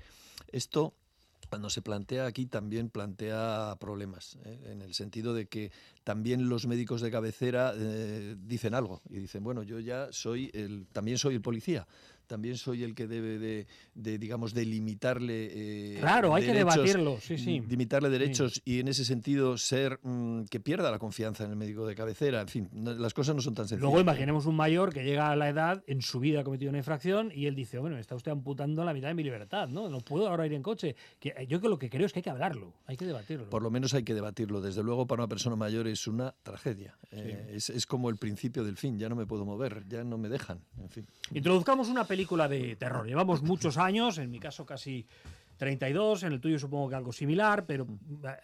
[0.52, 0.94] Esto
[1.49, 4.59] cuando se plantea aquí también plantea problemas, ¿eh?
[4.71, 5.71] en el sentido de que
[6.03, 10.88] también los médicos de cabecera eh, dicen algo y dicen, bueno, yo ya soy el,
[10.91, 11.88] también soy el policía,
[12.30, 13.65] también soy el que debe
[13.96, 15.50] de, digamos, delimitarle.
[15.52, 17.60] Eh, claro, hay que debatirlo, sí, sí.
[17.68, 21.88] Limitarle derechos y en ese sentido ser mm, que pierda la confianza en el médico
[21.88, 22.42] de cabecera.
[22.42, 23.82] En fin, las cosas no son tan sencillas.
[23.82, 26.78] Luego imaginemos un mayor que llega a la edad, en su vida ha cometido una
[26.78, 29.89] infracción y él dice, bueno, está usted amputando la mitad de mi libertad, ¿no?
[29.89, 30.96] No puedo ahora ir en coche.
[31.20, 33.50] Que, eh, yo que lo que creo es que hay que hablarlo, hay que debatirlo.
[33.50, 34.62] Por lo menos hay que debatirlo.
[34.62, 36.96] Desde luego, para una persona mayor es una tragedia.
[37.12, 39.00] Eh, es, es, como el principio del fin.
[39.00, 40.62] Ya no me puedo mover, ya no me dejan.
[40.80, 41.08] En fin.
[41.34, 43.08] Introduzcamos una película película de terror.
[43.08, 45.08] Llevamos muchos años, en mi caso casi
[45.55, 47.88] 32, en el tuyo supongo que algo similar, pero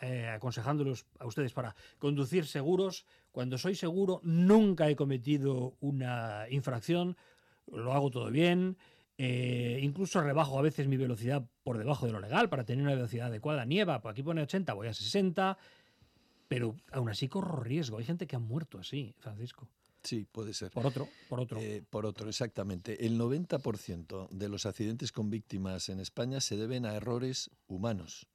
[0.01, 3.05] eh, aconsejándolos a ustedes para conducir seguros.
[3.33, 7.17] Cuando soy seguro, nunca he cometido una infracción,
[7.69, 8.77] lo hago todo bien.
[9.17, 12.95] Eh, incluso rebajo a veces mi velocidad por debajo de lo legal para tener una
[12.95, 13.65] velocidad adecuada.
[13.65, 15.57] Nieva, aquí pone 80, voy a 60,
[16.47, 17.97] pero aún así corro riesgo.
[17.97, 19.67] Hay gente que ha muerto así, Francisco.
[20.05, 20.71] Sí, puede ser.
[20.71, 21.59] Por otro, por otro.
[21.59, 23.05] Eh, por otro, exactamente.
[23.05, 28.27] El 90% de los accidentes con víctimas en España se deben a errores humanos.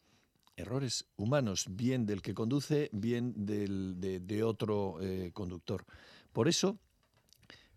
[0.57, 5.87] Errores humanos, bien del que conduce, bien del, de, otro eh, conductor.
[6.33, 6.77] Por eso,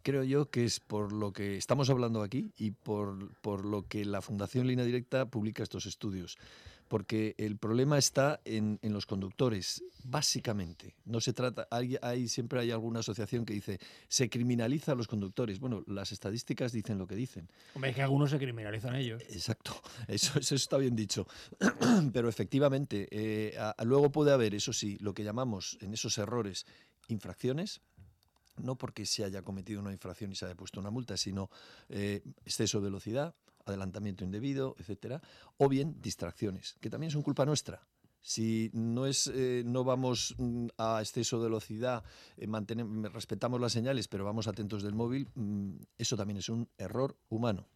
[0.02, 4.06] creo yo que es por lo que estamos hablando aquí y por, por lo que
[4.06, 6.38] la Fundación Línea Directa publica estos estudios
[6.88, 10.96] porque el problema está en, los conductores, básicamente.
[11.06, 15.60] No se trata, hay, siempre hay alguna asociación que dice, se criminaliza a los conductores.
[15.60, 17.50] Bueno, las estadísticas dicen lo que dicen.
[17.74, 19.22] Hombre, es que algunos se criminalizan ellos.
[19.30, 21.28] Exacto, eso, eso está bien dicho.
[22.14, 26.66] Pero efectivamente, eh, luego puede haber, eso sí, lo que llamamos en esos errores
[27.08, 27.82] infracciones,
[28.58, 31.50] no porque se haya cometido una infracción y se haya puesto una multa, sino
[31.90, 33.34] eh, exceso de velocidad,
[33.66, 35.22] adelantamiento indebido, etcétera,
[35.58, 37.82] o bien distracciones, que también son culpa nuestra.
[38.22, 42.04] Si no, es, eh, no vamos mm, a exceso de velocidad,
[42.38, 42.48] eh,
[43.14, 47.68] respetamos las señales, pero vamos atentos del móvil, mm, eso también es un error humano.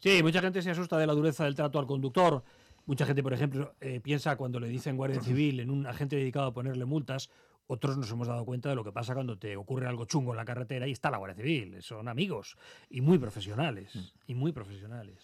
[0.00, 2.42] Sí, mucha gente se asusta de la dureza del trato al conductor.
[2.86, 6.46] Mucha gente, por ejemplo, eh, piensa cuando le dicen Guardia Civil en un agente dedicado
[6.46, 7.30] a ponerle multas,
[7.68, 10.38] otros nos hemos dado cuenta de lo que pasa cuando te ocurre algo chungo en
[10.38, 11.82] la carretera y está la Guardia Civil.
[11.82, 12.56] Son amigos
[12.90, 13.94] y muy profesionales.
[13.94, 14.00] Mm.
[14.28, 15.16] Y muy profesionales.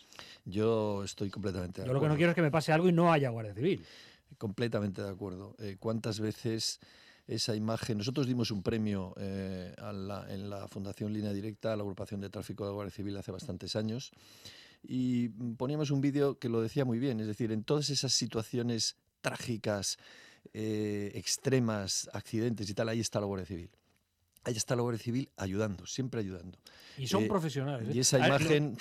[0.44, 1.92] Yo estoy completamente de acuerdo.
[1.92, 3.84] Yo lo que no quiero es que me pase algo y no haya Guardia Civil.
[4.38, 5.56] Completamente de acuerdo.
[5.58, 6.80] Eh, ¿Cuántas veces
[7.26, 7.98] esa imagen?
[7.98, 9.74] Nosotros dimos un premio eh,
[10.28, 13.74] en la Fundación Línea Directa a la agrupación de tráfico de Guardia Civil hace bastantes
[13.74, 14.12] años
[14.86, 17.20] y poníamos un vídeo que lo decía muy bien.
[17.20, 19.98] Es decir, en todas esas situaciones trágicas,
[20.52, 23.70] eh, extremas, accidentes y tal, ahí está la Guardia Civil.
[24.44, 26.58] ahí está la Guardia Civil ayudando, siempre ayudando.
[26.96, 27.94] Y son profesionales.
[27.94, 28.76] Y esa imagen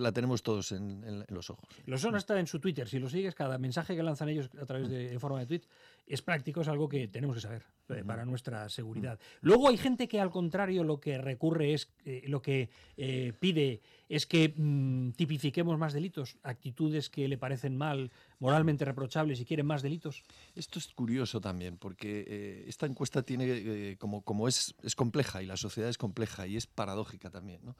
[0.00, 1.68] la tenemos todos en, los ojos.
[1.86, 2.88] Lo son hasta en su Twitter.
[2.88, 5.62] Si lo sigues, cada mensaje que lanzan ellos a través de en forma de tweet
[6.06, 9.18] es práctico, es algo que tenemos que saber eh, para nuestra seguridad.
[9.40, 13.80] Luego hay gente que al contrario lo que recurre es, eh, lo que eh, pide
[14.08, 19.66] es que mm, tipifiquemos más delitos, actitudes que le parecen mal, moralmente reprochables y quieren
[19.66, 20.22] más delitos.
[20.54, 25.56] Esto es curioso también, porque esta encuesta tiene, como, como es, es compleja y la
[25.56, 27.76] sociedad es compleja y es paradójica también, ¿no?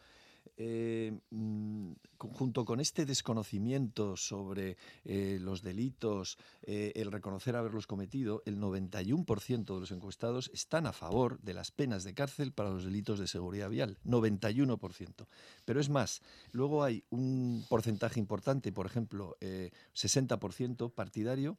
[0.57, 8.43] Eh, mm, junto con este desconocimiento sobre eh, los delitos, eh, el reconocer haberlos cometido,
[8.47, 12.85] el 91% de los encuestados están a favor de las penas de cárcel para los
[12.85, 13.99] delitos de seguridad vial.
[14.05, 15.27] 91%.
[15.65, 21.59] Pero es más, luego hay un porcentaje importante, por ejemplo, 60% partidario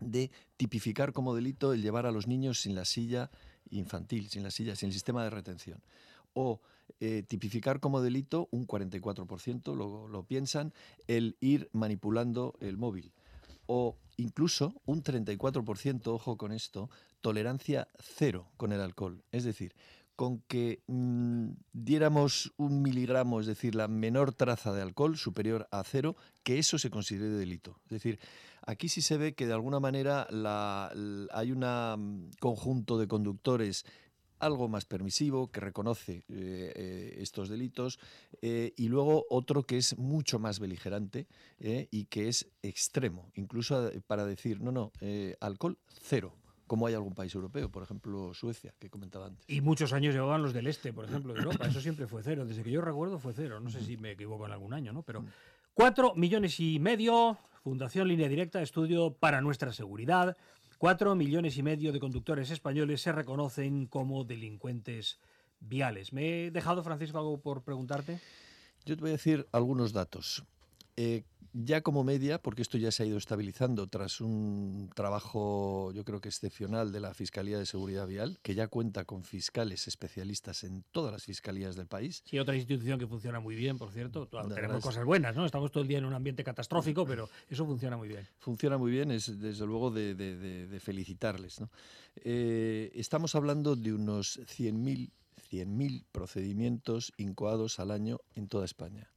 [0.00, 3.30] de tipificar como delito el llevar a los niños sin la silla
[3.70, 5.82] infantil, sin la silla, sin el sistema de retención.
[6.34, 6.60] O
[7.00, 10.72] eh, tipificar como delito, un 44% lo, lo piensan,
[11.06, 13.12] el ir manipulando el móvil.
[13.66, 19.24] O incluso un 34%, ojo con esto, tolerancia cero con el alcohol.
[19.32, 19.74] Es decir,
[20.16, 25.84] con que mm, diéramos un miligramo, es decir, la menor traza de alcohol superior a
[25.84, 27.78] cero, que eso se considere delito.
[27.84, 28.18] Es decir,
[28.62, 30.26] aquí sí se ve que de alguna manera
[31.32, 33.84] hay un mm, conjunto de conductores
[34.38, 37.98] algo más permisivo, que reconoce eh, eh, estos delitos,
[38.42, 41.26] eh, y luego otro que es mucho más beligerante
[41.58, 44.92] y que es extremo, incluso para decir, no, no,
[45.40, 46.34] alcohol cero
[46.66, 49.44] como hay algún país europeo, por ejemplo Suecia, que comentaba antes.
[49.48, 51.66] Y muchos años llevaban los del este, por ejemplo, de Europa.
[51.66, 52.44] Eso siempre fue cero.
[52.44, 53.60] Desde que yo recuerdo fue cero.
[53.60, 55.02] No sé si me equivoco en algún año, ¿no?
[55.02, 55.24] Pero
[55.74, 60.36] cuatro millones y medio, Fundación Línea Directa, estudio para nuestra seguridad.
[60.78, 65.18] Cuatro millones y medio de conductores españoles se reconocen como delincuentes
[65.58, 66.12] viales.
[66.12, 68.20] ¿Me he dejado, Francisco, algo por preguntarte?
[68.84, 70.44] Yo te voy a decir algunos datos.
[70.96, 71.24] Eh,
[71.64, 76.20] ya como media, porque esto ya se ha ido estabilizando tras un trabajo yo creo
[76.20, 80.84] que excepcional de la Fiscalía de Seguridad Vial, que ya cuenta con fiscales especialistas en
[80.92, 82.22] todas las fiscalías del país.
[82.26, 84.26] Sí, otra institución que funciona muy bien, por cierto.
[84.26, 85.46] Tenemos cosas buenas, ¿no?
[85.46, 88.26] Estamos todo el día en un ambiente catastrófico, pero eso funciona muy bien.
[88.38, 91.60] Funciona muy bien, es desde luego de, felicitarles.
[92.16, 95.10] Eh, estamos hablando de unos 100.000
[95.50, 99.08] 100.000 procedimientos incoados al año en toda España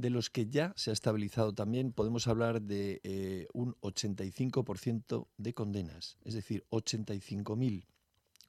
[0.00, 5.54] de los que ya se ha estabilizado también, podemos hablar de eh, un 85% de
[5.54, 7.84] condenas, es decir, 85.000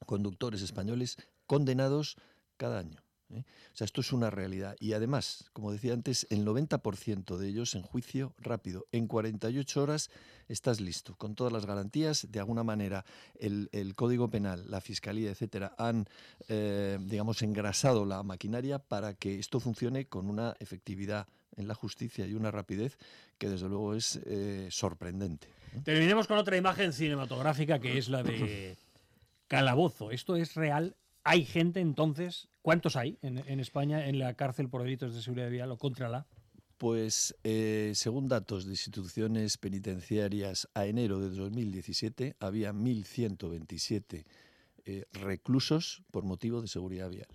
[0.06, 2.16] conductores españoles condenados
[2.56, 3.02] cada año.
[3.30, 3.44] ¿eh?
[3.72, 4.76] O sea, esto es una realidad.
[4.78, 8.86] Y además, como decía antes, el 90% de ellos en juicio rápido.
[8.92, 10.10] En 48 horas
[10.48, 12.28] estás listo, con todas las garantías.
[12.30, 13.04] De alguna manera,
[13.38, 16.06] el, Código Penal, la Fiscalía, etcétera, han,
[16.48, 22.26] eh, digamos, engrasado la maquinaria para que esto funcione con una efectividad en la justicia
[22.26, 22.98] y una rapidez
[23.38, 25.48] que desde luego es eh, sorprendente.
[25.84, 28.76] Terminemos con otra imagen cinematográfica que es la de
[29.48, 30.10] Calabozo.
[30.10, 30.96] ¿Esto es real?
[31.24, 32.48] ¿Hay gente entonces?
[32.62, 36.26] ¿Cuántos hay en, España en la cárcel por delitos de seguridad vial o contra la?
[36.78, 44.24] Pues eh, según datos de instituciones penitenciarias a enero de 2017 había 1.127
[44.84, 47.28] eh, reclusos por motivo de seguridad vial.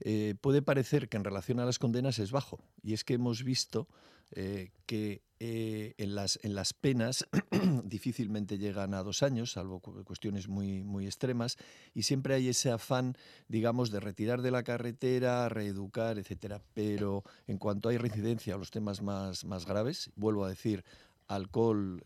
[0.00, 3.44] Eh, puede parecer que en relación a las condenas es bajo, y es que hemos
[3.44, 3.86] visto
[4.32, 7.26] eh, que eh, en, las, en las penas
[7.84, 11.58] difícilmente llegan a dos años, salvo cuestiones muy, muy extremas,
[11.94, 13.16] y siempre hay ese afán,
[13.48, 16.62] digamos, de retirar de la carretera, reeducar, etcétera.
[16.74, 20.84] Pero en cuanto hay reincidencia a los temas más, más graves, vuelvo a decir,
[21.26, 22.02] alcohol,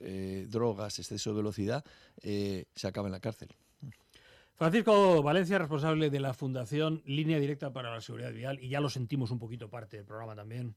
[0.48, 1.82] drogas, exceso de velocidad,
[2.22, 3.48] se acaba en la cárcel.
[4.56, 8.88] Francisco Valencia, responsable de la Fundación Línea Directa para la Seguridad Vial, y ya lo
[8.88, 10.76] sentimos un poquito parte del programa también.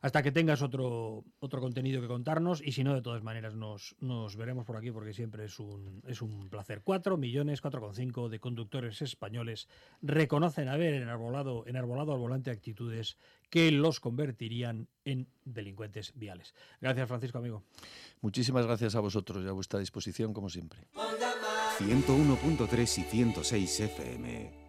[0.00, 3.96] Hasta que tengas otro, otro contenido que contarnos, y si no, de todas maneras nos,
[3.98, 6.82] nos veremos por aquí porque siempre es un, es un placer.
[6.84, 9.66] 4 millones, 4,5 de conductores españoles
[10.02, 13.16] reconocen haber enarbolado, enarbolado al volante actitudes
[13.50, 16.54] que los convertirían en delincuentes viales.
[16.80, 17.64] Gracias, Francisco, amigo.
[18.20, 20.86] Muchísimas gracias a vosotros y a vuestra disposición, como siempre.
[21.78, 24.66] 101.3 y 106 FM.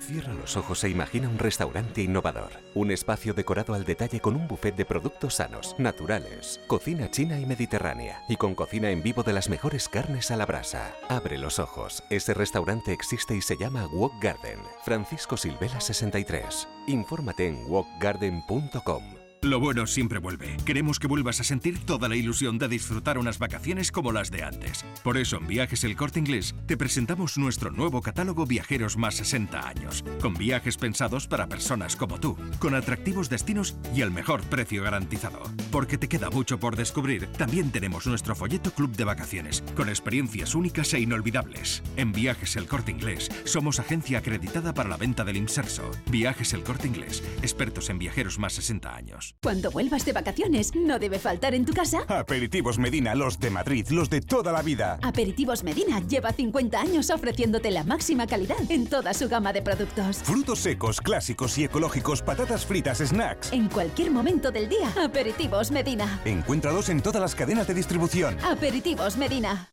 [0.00, 2.50] Cierra los ojos e imagina un restaurante innovador.
[2.74, 7.46] Un espacio decorado al detalle con un buffet de productos sanos, naturales, cocina china y
[7.46, 10.94] mediterránea, y con cocina en vivo de las mejores carnes a la brasa.
[11.08, 12.02] Abre los ojos.
[12.10, 14.60] Ese restaurante existe y se llama Walk Garden.
[14.84, 16.68] Francisco Silvela 63.
[16.86, 19.17] Infórmate en walkgarden.com.
[19.42, 20.56] Lo bueno siempre vuelve.
[20.64, 24.42] Queremos que vuelvas a sentir toda la ilusión de disfrutar unas vacaciones como las de
[24.42, 24.84] antes.
[25.04, 29.68] Por eso en Viajes El Corte Inglés te presentamos nuestro nuevo catálogo Viajeros más 60
[29.68, 34.82] años, con viajes pensados para personas como tú, con atractivos destinos y el mejor precio
[34.82, 35.40] garantizado.
[35.70, 40.56] Porque te queda mucho por descubrir, también tenemos nuestro folleto Club de Vacaciones, con experiencias
[40.56, 41.84] únicas e inolvidables.
[41.96, 45.92] En Viajes El Corte Inglés somos agencia acreditada para la venta del inserso.
[46.10, 49.27] Viajes El Corte Inglés, expertos en viajeros más 60 años.
[49.42, 52.00] Cuando vuelvas de vacaciones, no debe faltar en tu casa.
[52.08, 54.98] Aperitivos Medina, los de Madrid, los de toda la vida.
[55.02, 60.18] Aperitivos Medina lleva 50 años ofreciéndote la máxima calidad en toda su gama de productos.
[60.18, 63.52] Frutos secos, clásicos y ecológicos, patatas fritas, snacks.
[63.52, 66.20] En cualquier momento del día, Aperitivos Medina.
[66.24, 68.36] Encuéntralos en todas las cadenas de distribución.
[68.44, 69.72] Aperitivos Medina.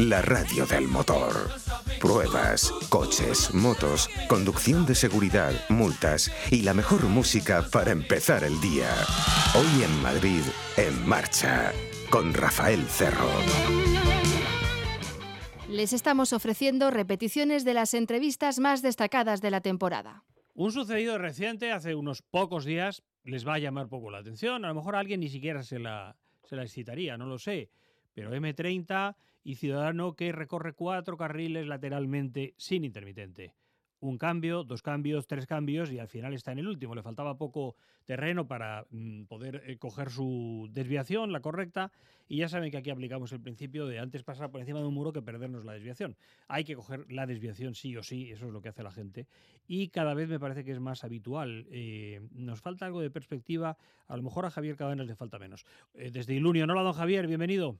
[0.00, 1.50] La radio del motor.
[2.00, 8.88] Pruebas, coches, motos, conducción de seguridad, multas y la mejor música para empezar el día.
[9.54, 10.40] Hoy en Madrid,
[10.78, 11.72] en marcha,
[12.08, 13.28] con Rafael Cerro.
[15.68, 20.24] Les estamos ofreciendo repeticiones de las entrevistas más destacadas de la temporada.
[20.54, 24.64] Un sucedido reciente hace unos pocos días les va a llamar poco la atención.
[24.64, 27.68] A lo mejor alguien ni siquiera se la, se la excitaría, no lo sé.
[28.14, 33.54] Pero M30 y Ciudadano que recorre cuatro carriles lateralmente sin intermitente.
[34.02, 36.94] Un cambio, dos cambios, tres cambios y al final está en el último.
[36.94, 41.92] Le faltaba poco terreno para mm, poder eh, coger su desviación, la correcta,
[42.26, 44.94] y ya saben que aquí aplicamos el principio de antes pasar por encima de un
[44.94, 46.16] muro que perdernos la desviación.
[46.48, 49.26] Hay que coger la desviación sí o sí, eso es lo que hace la gente,
[49.68, 51.66] y cada vez me parece que es más habitual.
[51.70, 53.76] Eh, nos falta algo de perspectiva,
[54.08, 55.66] a lo mejor a Javier Cabanas le falta menos.
[55.92, 57.78] Eh, desde Ilunio, hola don Javier, bienvenido.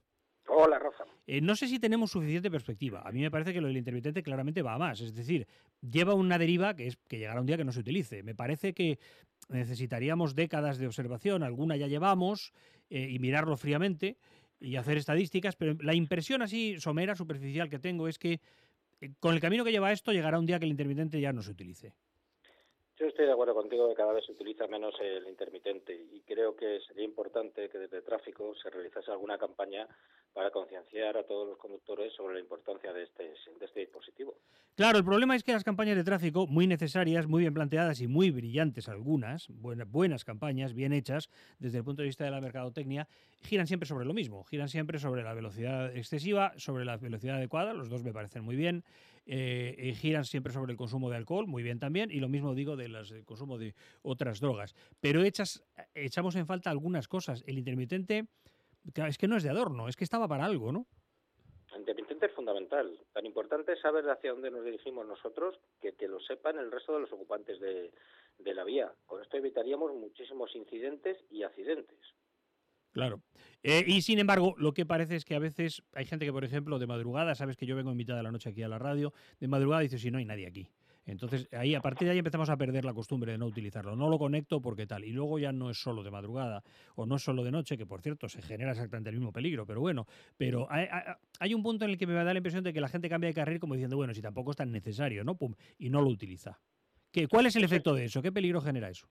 [0.53, 1.05] Hola, Rafa.
[1.27, 3.01] Eh, no sé si tenemos suficiente perspectiva.
[3.05, 4.99] A mí me parece que lo del intermitente claramente va a más.
[4.99, 5.47] Es decir,
[5.81, 8.21] lleva una deriva que es que llegará un día que no se utilice.
[8.21, 8.99] Me parece que
[9.47, 12.51] necesitaríamos décadas de observación, alguna ya llevamos,
[12.89, 14.17] eh, y mirarlo fríamente
[14.59, 18.41] y hacer estadísticas, pero la impresión así somera, superficial que tengo es que
[18.99, 21.41] eh, con el camino que lleva esto llegará un día que el intermitente ya no
[21.41, 21.93] se utilice.
[23.01, 26.55] Yo estoy de acuerdo contigo que cada vez se utiliza menos el intermitente y creo
[26.55, 29.87] que sería importante que desde tráfico se realizase alguna campaña
[30.33, 34.35] para concienciar a todos los conductores sobre la importancia de este, de este dispositivo.
[34.75, 38.07] Claro, el problema es que las campañas de tráfico, muy necesarias, muy bien planteadas y
[38.07, 42.39] muy brillantes algunas, buenas, buenas campañas, bien hechas desde el punto de vista de la
[42.39, 43.07] mercadotecnia,
[43.41, 47.73] giran siempre sobre lo mismo, giran siempre sobre la velocidad excesiva, sobre la velocidad adecuada,
[47.73, 48.83] los dos me parecen muy bien,
[49.33, 52.53] eh, eh, giran siempre sobre el consumo de alcohol, muy bien también, y lo mismo
[52.53, 54.75] digo del consumo de otras drogas.
[54.99, 55.63] Pero echas,
[55.95, 57.41] echamos en falta algunas cosas.
[57.47, 58.27] El intermitente
[58.93, 60.85] es que no es de adorno, es que estaba para algo, ¿no?
[61.73, 62.99] El intermitente es fundamental.
[63.13, 66.93] Tan importante es saber hacia dónde nos dirigimos nosotros que, que lo sepan el resto
[66.93, 67.91] de los ocupantes de,
[68.37, 68.91] de la vía.
[69.05, 71.99] Con esto evitaríamos muchísimos incidentes y accidentes.
[72.91, 73.21] Claro.
[73.63, 76.43] Eh, y sin embargo, lo que parece es que a veces hay gente que, por
[76.43, 78.79] ejemplo, de madrugada, sabes que yo vengo en mitad de la noche aquí a la
[78.79, 80.69] radio, de madrugada dice, si no hay nadie aquí.
[81.05, 83.95] Entonces, ahí a partir de ahí empezamos a perder la costumbre de no utilizarlo.
[83.95, 85.03] No lo conecto porque tal.
[85.03, 86.63] Y luego ya no es solo de madrugada
[86.95, 89.65] o no es solo de noche, que por cierto se genera exactamente el mismo peligro,
[89.65, 90.05] pero bueno.
[90.37, 93.09] Pero hay, un punto en el que me da la impresión de que la gente
[93.09, 95.35] cambia de carril como diciendo, bueno, si tampoco es tan necesario, ¿no?
[95.35, 96.59] Pum, y no lo utiliza.
[97.11, 98.21] ¿Qué, ¿Cuál es el efecto de eso?
[98.21, 99.07] ¿Qué peligro genera eso?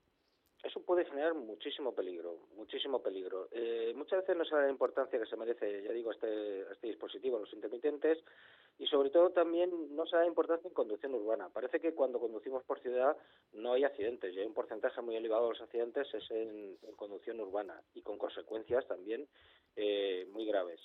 [0.63, 3.47] Eso puede generar muchísimo peligro, muchísimo peligro.
[3.51, 6.87] Eh, muchas veces no se da la importancia que se merece, ya digo, este, este
[6.87, 8.19] dispositivo, los intermitentes,
[8.77, 11.49] y sobre todo también no se da importancia en conducción urbana.
[11.49, 13.17] Parece que cuando conducimos por ciudad
[13.53, 17.39] no hay accidentes, y hay un porcentaje muy elevado de los accidentes es en, conducción
[17.39, 19.27] urbana, y con consecuencias también
[19.75, 20.79] eh, muy graves.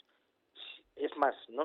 [0.97, 1.65] Es más, no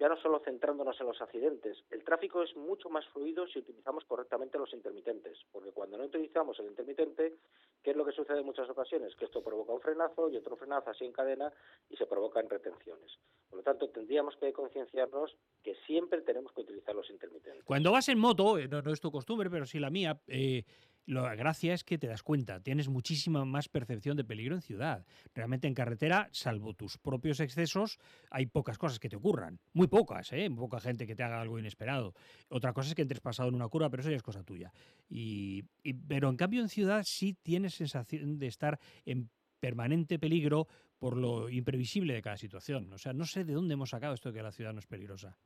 [0.00, 4.02] ya no solo centrándonos en los accidentes, el tráfico es mucho más fluido si utilizamos
[4.06, 7.36] correctamente los intermitentes, porque cuando no utilizamos el intermitente,
[7.82, 9.14] ¿qué es lo que sucede en muchas ocasiones?
[9.16, 11.52] Que esto provoca un frenazo y otro frenazo así en cadena
[11.90, 13.18] y se provocan retenciones.
[13.50, 17.64] Por lo tanto, tendríamos que concienciarnos que siempre tenemos que utilizar los intermitentes.
[17.64, 20.64] Cuando vas en moto, eh, no, es tu costumbre, pero sí la mía, eh,
[21.06, 25.04] la gracia es que te das cuenta, tienes muchísima más percepción de peligro en ciudad.
[25.34, 27.98] Realmente en carretera, salvo tus propios excesos,
[28.30, 29.60] hay pocas cosas que te ocurran.
[29.72, 30.48] Muy pocas, ¿eh?
[30.54, 32.14] Poca gente que te haga algo inesperado.
[32.48, 34.72] Otra cosa es que entres pasado en una curva, pero eso ya es cosa tuya.
[35.08, 35.62] Y,
[36.06, 39.30] pero en cambio en ciudad sí tienes sensación de estar en
[39.60, 40.66] permanente peligro
[40.98, 42.92] por lo imprevisible de cada situación.
[42.92, 44.86] O sea, no sé de dónde hemos sacado esto de que la ciudad no es
[44.86, 45.36] peligrosa.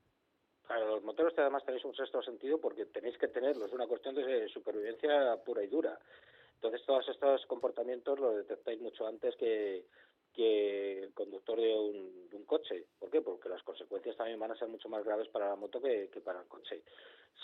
[1.07, 5.37] Moteros además tenéis un sexto sentido porque tenéis que tenerlo, es una cuestión de supervivencia
[5.45, 5.97] pura y dura.
[6.57, 9.85] Entonces todos estos comportamientos los detectáis mucho antes que,
[10.35, 12.85] que el conductor de un, coche.
[12.99, 13.21] ¿Por qué?
[13.23, 16.41] Porque las consecuencias también van a ser mucho más graves para la moto que, para
[16.41, 16.83] el coche.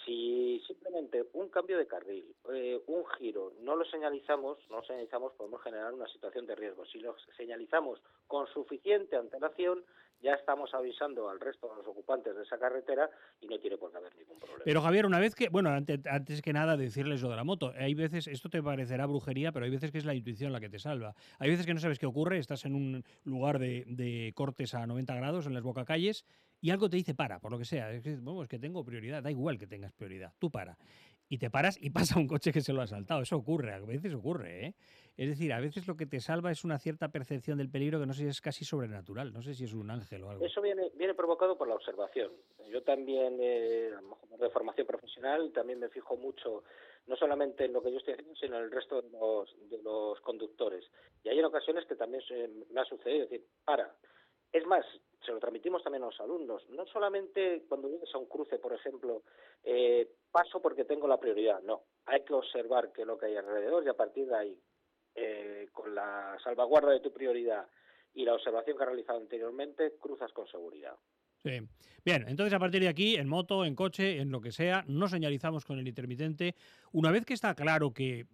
[0.04, 5.32] Si simplemente un cambio de carril, eh, un giro, no lo señalizamos, no lo señalizamos,
[5.32, 6.84] podemos generar una situación de riesgo.
[6.86, 9.84] Si lo señalizamos con suficiente antelación,
[10.22, 13.10] ya estamos avisando al resto de los ocupantes de esa carretera
[13.40, 14.62] y no tiene por qué haber ningún problema.
[14.64, 17.72] Pero Javier, una vez que, bueno, antes, antes, que nada decirles lo de la moto,
[17.76, 20.68] hay veces, esto te parecerá brujería, pero hay veces que es la intuición la que
[20.68, 21.14] te salva.
[21.38, 25.14] Hay veces que no sabes qué ocurre, estás en un lugar de, cortes a 90
[25.16, 26.24] grados en las bocacalles
[26.60, 27.90] y algo te dice para, por lo que sea.
[27.90, 30.78] Es que, es que tengo prioridad, da igual que tengas prioridad, tú para
[31.32, 33.22] y te paras y pasa un coche que se lo ha saltado.
[33.22, 34.66] Eso ocurre, a veces ocurre.
[34.66, 34.74] ¿eh?
[35.16, 38.06] Es decir, a veces lo que te salva es una cierta percepción del peligro que
[38.06, 40.44] no sé si es casi sobrenatural, no sé si es un ángel o algo.
[40.44, 42.32] Eso viene, viene provocado por la observación.
[42.70, 46.64] Yo también, eh, a lo mejor de formación profesional, también me fijo mucho,
[47.06, 49.82] no solamente en lo que yo estoy haciendo, sino en el resto de los, de
[49.82, 50.90] los conductores.
[51.22, 53.94] Y hay en ocasiones que también se, me ha sucedido, decir, para.
[54.50, 54.84] Es más,
[55.24, 56.68] se lo transmitimos también a los alumnos.
[56.70, 59.22] No solamente cuando vienes a un cruce, por ejemplo,
[59.62, 61.62] eh, paso porque tengo la prioridad.
[61.62, 64.58] No, hay que observar qué es lo que hay alrededor y a partir de ahí,
[65.14, 67.66] eh, con la salvaguarda de tu prioridad
[68.14, 70.94] y la observación que has realizado anteriormente, cruzas con seguridad.
[71.44, 71.60] Sí.
[72.04, 75.08] Bien, entonces a partir de aquí, en moto, en coche, en lo que sea, no
[75.08, 76.54] señalizamos con el intermitente.
[76.92, 78.26] Una vez que está claro que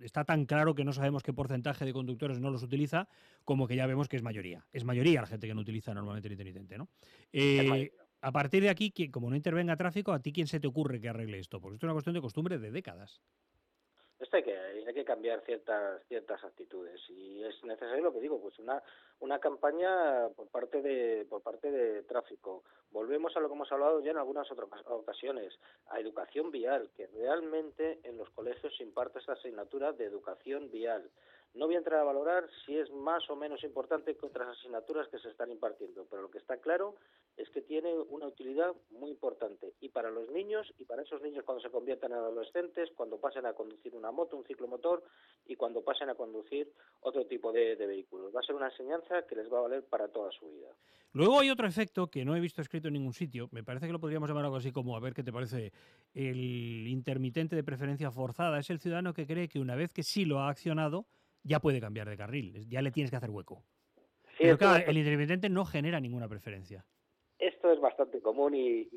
[0.00, 3.08] está tan claro que no sabemos qué porcentaje de conductores no los utiliza,
[3.44, 4.66] como que ya vemos que es mayoría.
[4.72, 6.88] Es mayoría la gente que no utiliza normalmente el intermitente, ¿no?
[7.32, 10.66] Eh, a partir de aquí, que como no intervenga tráfico, ¿a ti quién se te
[10.66, 11.60] ocurre que arregle esto?
[11.60, 13.20] Porque esto es una cuestión de costumbre de décadas.
[14.18, 18.40] Esto hay que, hay que cambiar ciertas ciertas actitudes y es necesario lo que digo,
[18.40, 18.82] pues una
[19.20, 22.62] una campaña por parte de por parte de tráfico.
[22.90, 27.06] Volvemos a lo que hemos hablado ya en algunas otras ocasiones, a educación vial, que
[27.06, 31.08] realmente en los colegios se imparte esta asignatura de educación vial.
[31.54, 35.08] No voy a entrar a valorar si es más o menos importante que otras asignaturas
[35.08, 36.96] que se están impartiendo, pero lo que está claro
[37.36, 41.44] es que tiene una utilidad muy importante y para los niños y para esos niños
[41.44, 45.02] cuando se conviertan en adolescentes, cuando pasen a conducir una moto, un ciclomotor
[45.46, 48.34] y cuando pasen a conducir otro tipo de, de vehículos.
[48.34, 50.68] Va a ser una enseñanza que les va a valer para toda su vida.
[51.14, 53.92] Luego hay otro efecto que no he visto escrito en ningún sitio, me parece que
[53.92, 55.70] lo podríamos llamar algo así como, a ver qué te parece,
[56.14, 58.58] el intermitente de preferencia forzada.
[58.58, 61.04] Es el ciudadano que cree que una vez que sí lo ha accionado,
[61.42, 63.64] ya puede cambiar de carril, ya le tienes que hacer hueco.
[64.38, 66.84] Pero claro, el intermitente no genera ninguna preferencia.
[67.62, 68.88] Esto es bastante común y,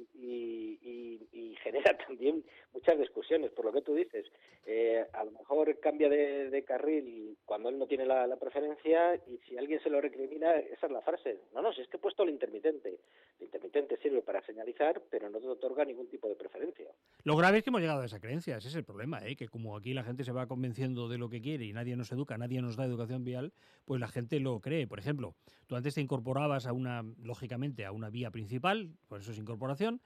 [1.61, 2.43] genera también
[2.73, 4.25] muchas discusiones, por lo que tú dices.
[4.65, 9.55] Eh, a lo mejor cambia de, carril cuando él no tiene la, preferencia y si
[9.55, 11.41] alguien se lo recrimina, esa es la frase.
[11.53, 12.97] No, no, si es que he puesto el intermitente.
[13.39, 16.87] El intermitente sirve para señalizar, pero no te otorga ningún tipo de preferencia.
[17.23, 19.35] Lo grave es que hemos llegado a esa creencia, ese es el problema, ¿eh?
[19.35, 22.11] que como aquí la gente se va convenciendo de lo que quiere y nadie nos
[22.11, 23.53] educa, nadie nos da educación vial,
[23.85, 24.87] pues la gente lo cree.
[24.87, 25.35] Por ejemplo,
[25.67, 30.01] tú antes te incorporabas a una, lógicamente, a una vía principal, por eso es incorporación,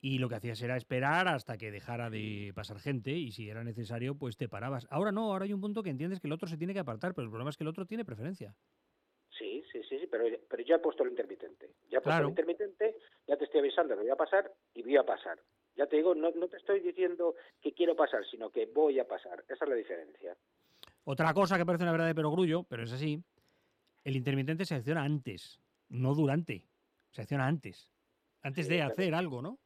[0.00, 3.62] y lo que hacías era esperar hasta que dejara de pasar gente y si era
[3.62, 4.86] necesario, pues te parabas.
[4.90, 7.14] Ahora no, ahora hay un punto que entiendes que el otro se tiene que apartar,
[7.14, 8.52] pero el problema es que el otro tiene preferencia.
[9.38, 11.70] Sí, sí, sí, sí pero, pero ya he puesto el intermitente.
[11.88, 12.96] Ya he puesto el intermitente,
[13.28, 15.38] ya te estoy avisando que voy a pasar y voy a pasar.
[15.76, 19.06] Ya te digo, no, no te estoy diciendo que quiero pasar, sino que voy a
[19.06, 19.44] pasar.
[19.48, 20.36] Esa es la diferencia.
[21.04, 23.22] Otra cosa que parece una verdad de perogrullo, pero es así,
[24.02, 26.64] el intermitente se acciona antes, no durante.
[27.12, 27.88] Se acciona antes.
[28.42, 29.58] Antes de hacer algo, ¿no?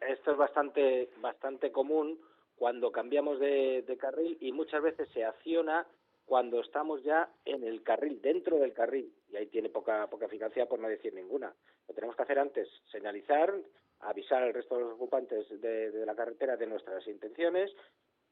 [0.00, 2.18] Esto es bastante, bastante común
[2.54, 5.86] cuando cambiamos de, carril y muchas veces se acciona
[6.24, 10.66] cuando estamos ya en el carril, dentro del carril, y ahí tiene poca, poca eficacia
[10.66, 11.54] por no decir ninguna.
[11.86, 13.54] Lo tenemos que hacer antes, señalizar,
[14.00, 17.70] avisar al resto de los ocupantes de la carretera de nuestras intenciones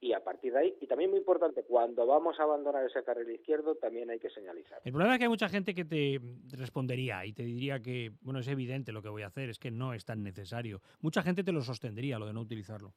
[0.05, 3.31] y a partir de ahí, y también muy importante, cuando vamos a abandonar ese carril
[3.31, 4.79] izquierdo, también hay que señalizar.
[4.85, 6.21] El problema es que hay mucha gente que te
[6.59, 9.71] respondería y te diría que, bueno, es evidente lo que voy a hacer, es que
[9.71, 10.83] no es tan necesario.
[11.01, 12.93] Mucha gente te lo sostendría, lo de no utilizarlo.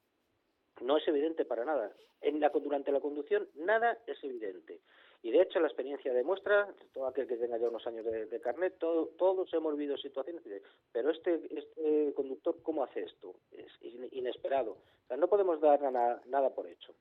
[0.82, 1.94] No es evidente para nada.
[2.20, 4.82] En la, durante la conducción, nada es evidente.
[5.24, 8.78] Y de hecho la experiencia demuestra, todo aquel que tenga ya unos años de, carnet,
[8.78, 10.62] todos hemos vivido situaciones de,
[10.92, 13.36] pero este, este conductor, ¿cómo hace esto?
[13.52, 13.72] Es
[14.12, 14.72] inesperado.
[14.72, 16.94] O sea, no podemos dar nada, por hecho.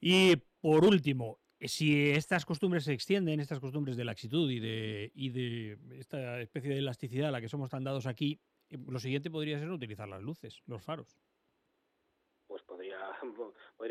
[0.00, 5.30] Y por último, si estas costumbres se extienden, estas costumbres de laxitud y de, y
[5.30, 9.58] de esta especie de elasticidad a la que somos tan dados aquí, lo siguiente podría
[9.58, 11.18] ser utilizar las luces, los faros
[12.68, 12.98] podría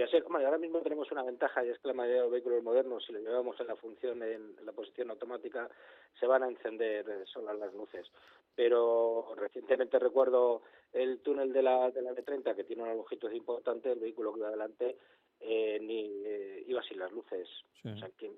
[0.09, 2.63] ser, como ahora mismo tenemos una ventaja y es que la mayoría de los vehículos
[2.63, 5.69] modernos, si lo llevamos en la función, en, la posición automática,
[6.19, 8.05] se van a encender solas las luces.
[8.55, 13.91] Pero recientemente recuerdo el túnel de la, de la M30 que tiene una longitud importante,
[13.91, 14.97] el vehículo que iba adelante
[15.39, 17.47] eh, ni eh, iba sin las luces.
[17.85, 18.31] O sea, que,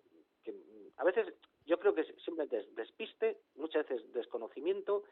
[0.97, 1.33] a veces
[1.65, 5.03] yo creo que simplemente es despiste, muchas veces desconocimiento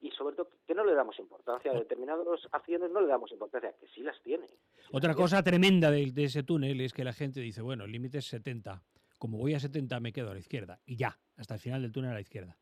[0.00, 3.72] y sobre todo que no le damos importancia a determinadas acciones, no le damos importancia,
[3.80, 4.46] que sí las tiene.
[4.92, 8.18] Otra cosa tremenda de, de, ese túnel es que la gente dice, bueno, el límite
[8.18, 8.82] es 70,
[9.18, 11.92] como voy a 70 me quedo a la izquierda, y ya, hasta el final del
[11.92, 12.56] túnel a la izquierda.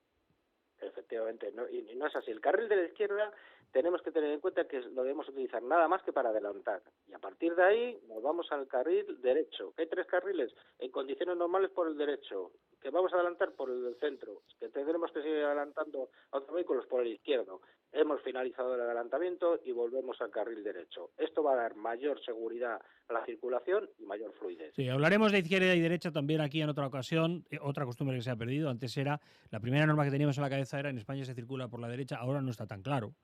[0.81, 2.31] Efectivamente, no, y no es así.
[2.31, 3.33] El carril de la izquierda
[3.73, 6.83] tenemos que tener en cuenta que lo debemos utilizar nada más que para adelantar.
[7.09, 9.73] Y a partir de ahí nos vamos al carril derecho.
[9.79, 12.53] Hay tres carriles en condiciones normales por el derecho,
[12.83, 16.87] que vamos a adelantar por el centro, que tendremos que seguir adelantando a otros vehículos
[16.87, 17.61] por el izquierdo.
[17.93, 21.11] Hemos finalizado el adelantamiento y volvemos al carril derecho.
[21.17, 24.75] Esto va a dar mayor seguridad a la circulación y mayor fluidez.
[24.75, 27.45] Sí, hablaremos de izquierda y derecha también aquí en otra ocasión.
[27.51, 28.71] Eh, otra costumbre que se ha perdido.
[28.71, 29.21] Antes era,
[29.51, 31.89] la primera norma que teníamos en la cabeza era en España se circula por la
[31.89, 33.15] derecha, ahora no está tan claro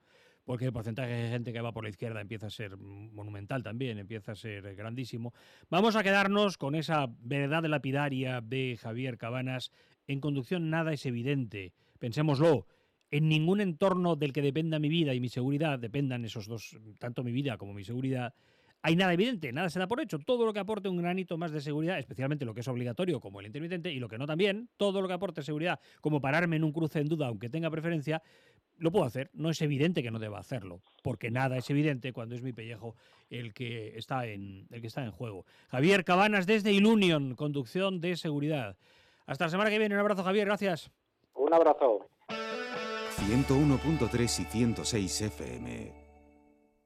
[0.48, 3.98] porque el porcentaje de gente que va por la izquierda empieza a ser monumental también,
[3.98, 5.34] empieza a ser grandísimo.
[5.68, 9.72] Vamos a quedarnos con esa verdad lapidaria de Javier Cabanas.
[10.06, 11.74] En conducción nada es evidente.
[11.98, 12.66] Pensémoslo.
[13.10, 17.22] En ningún entorno del que dependa mi vida y mi seguridad, dependan esos dos, tanto
[17.22, 18.32] mi vida como mi seguridad,
[18.80, 20.18] hay nada evidente, nada se da por hecho.
[20.18, 23.40] Todo lo que aporte un granito más de seguridad, especialmente lo que es obligatorio, como
[23.40, 26.64] el intermitente, y lo que no también, todo lo que aporte seguridad, como pararme en
[26.64, 28.22] un cruce en duda, aunque tenga preferencia,
[28.78, 29.30] lo puedo hacer.
[29.32, 32.94] No es evidente que no deba hacerlo, porque nada es evidente cuando es mi pellejo
[33.30, 35.44] el que está en, el que está en juego.
[35.70, 38.76] Javier Cabanas desde Ilunion, conducción de seguridad.
[39.26, 39.94] Hasta la semana que viene.
[39.94, 40.46] Un abrazo, Javier.
[40.46, 40.90] Gracias.
[41.34, 42.08] Un abrazo.
[43.26, 46.08] 101.3 y 106 FM.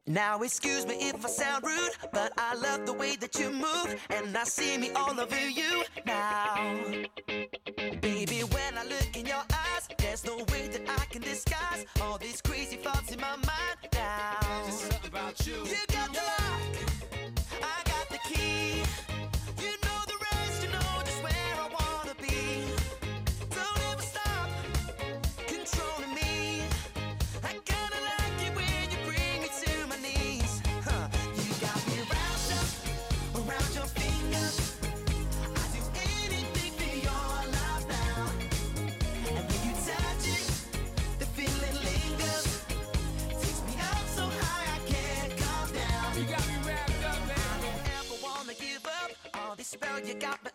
[0.07, 3.97] Now excuse me if I sound rude, but I love the way that you move,
[4.11, 6.57] and I see me all over you now.
[8.01, 9.12] Baby, when I look
[10.23, 14.63] there's no way that I can disguise all these crazy thoughts in my mind now.
[14.63, 15.55] There's something about you.
[15.55, 15.92] You
[50.23, 50.52] got.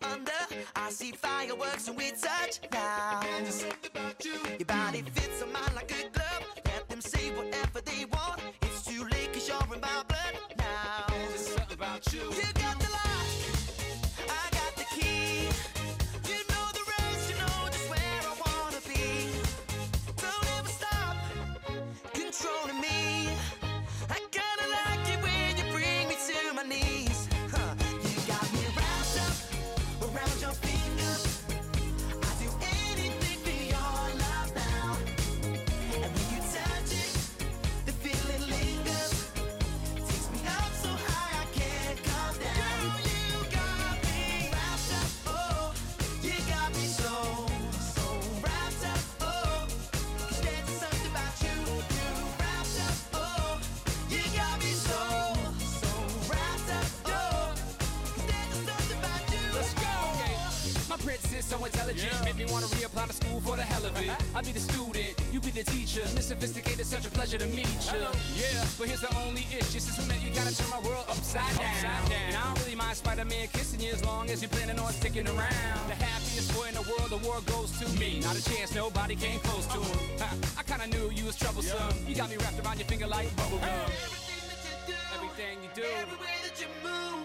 [61.47, 64.11] So intelligent, make me want to reapply to school for the hell of it.
[64.35, 66.03] I'll be the student, you be the teacher.
[66.13, 68.03] Miss Sophisticated, such a pleasure to meet you.
[68.35, 69.79] Yeah, but here's the only issue.
[69.79, 72.11] Since we met, you gotta turn my world upside down.
[72.11, 75.25] And I don't really mind Spider-Man kissing you as long as you're planning on sticking
[75.25, 75.79] around.
[75.87, 78.19] The happiest boy in the world, the world goes to me.
[78.19, 80.19] Not a chance, nobody came close to him.
[80.59, 81.95] I kinda knew you was troublesome.
[82.05, 83.87] You got me wrapped around your finger like bubblegum.
[84.03, 84.99] Everything you do.
[85.15, 87.23] Everything you do, every way that you move,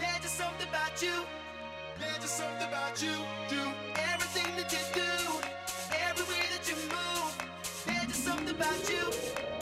[0.00, 1.12] there's just something about you.
[2.00, 3.10] There's just something about you.
[3.50, 3.64] You.
[4.12, 5.10] Everything that you do,
[6.08, 7.38] every way that you move,
[7.86, 9.57] there's just something about you.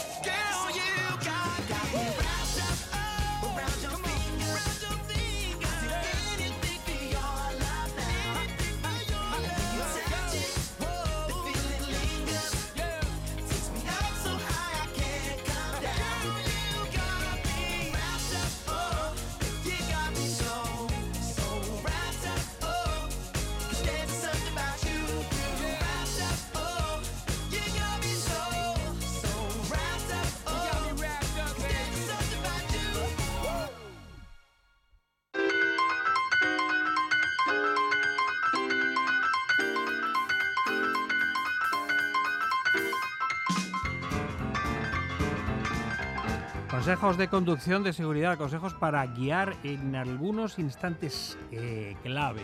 [47.07, 52.43] De conducción de seguridad, consejos para guiar en algunos instantes eh, clave,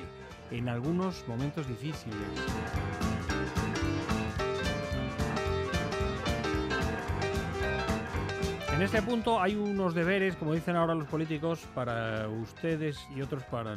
[0.53, 2.17] en algunos momentos difíciles.
[8.73, 13.43] En este punto hay unos deberes, como dicen ahora los políticos, para ustedes y otros
[13.45, 13.71] para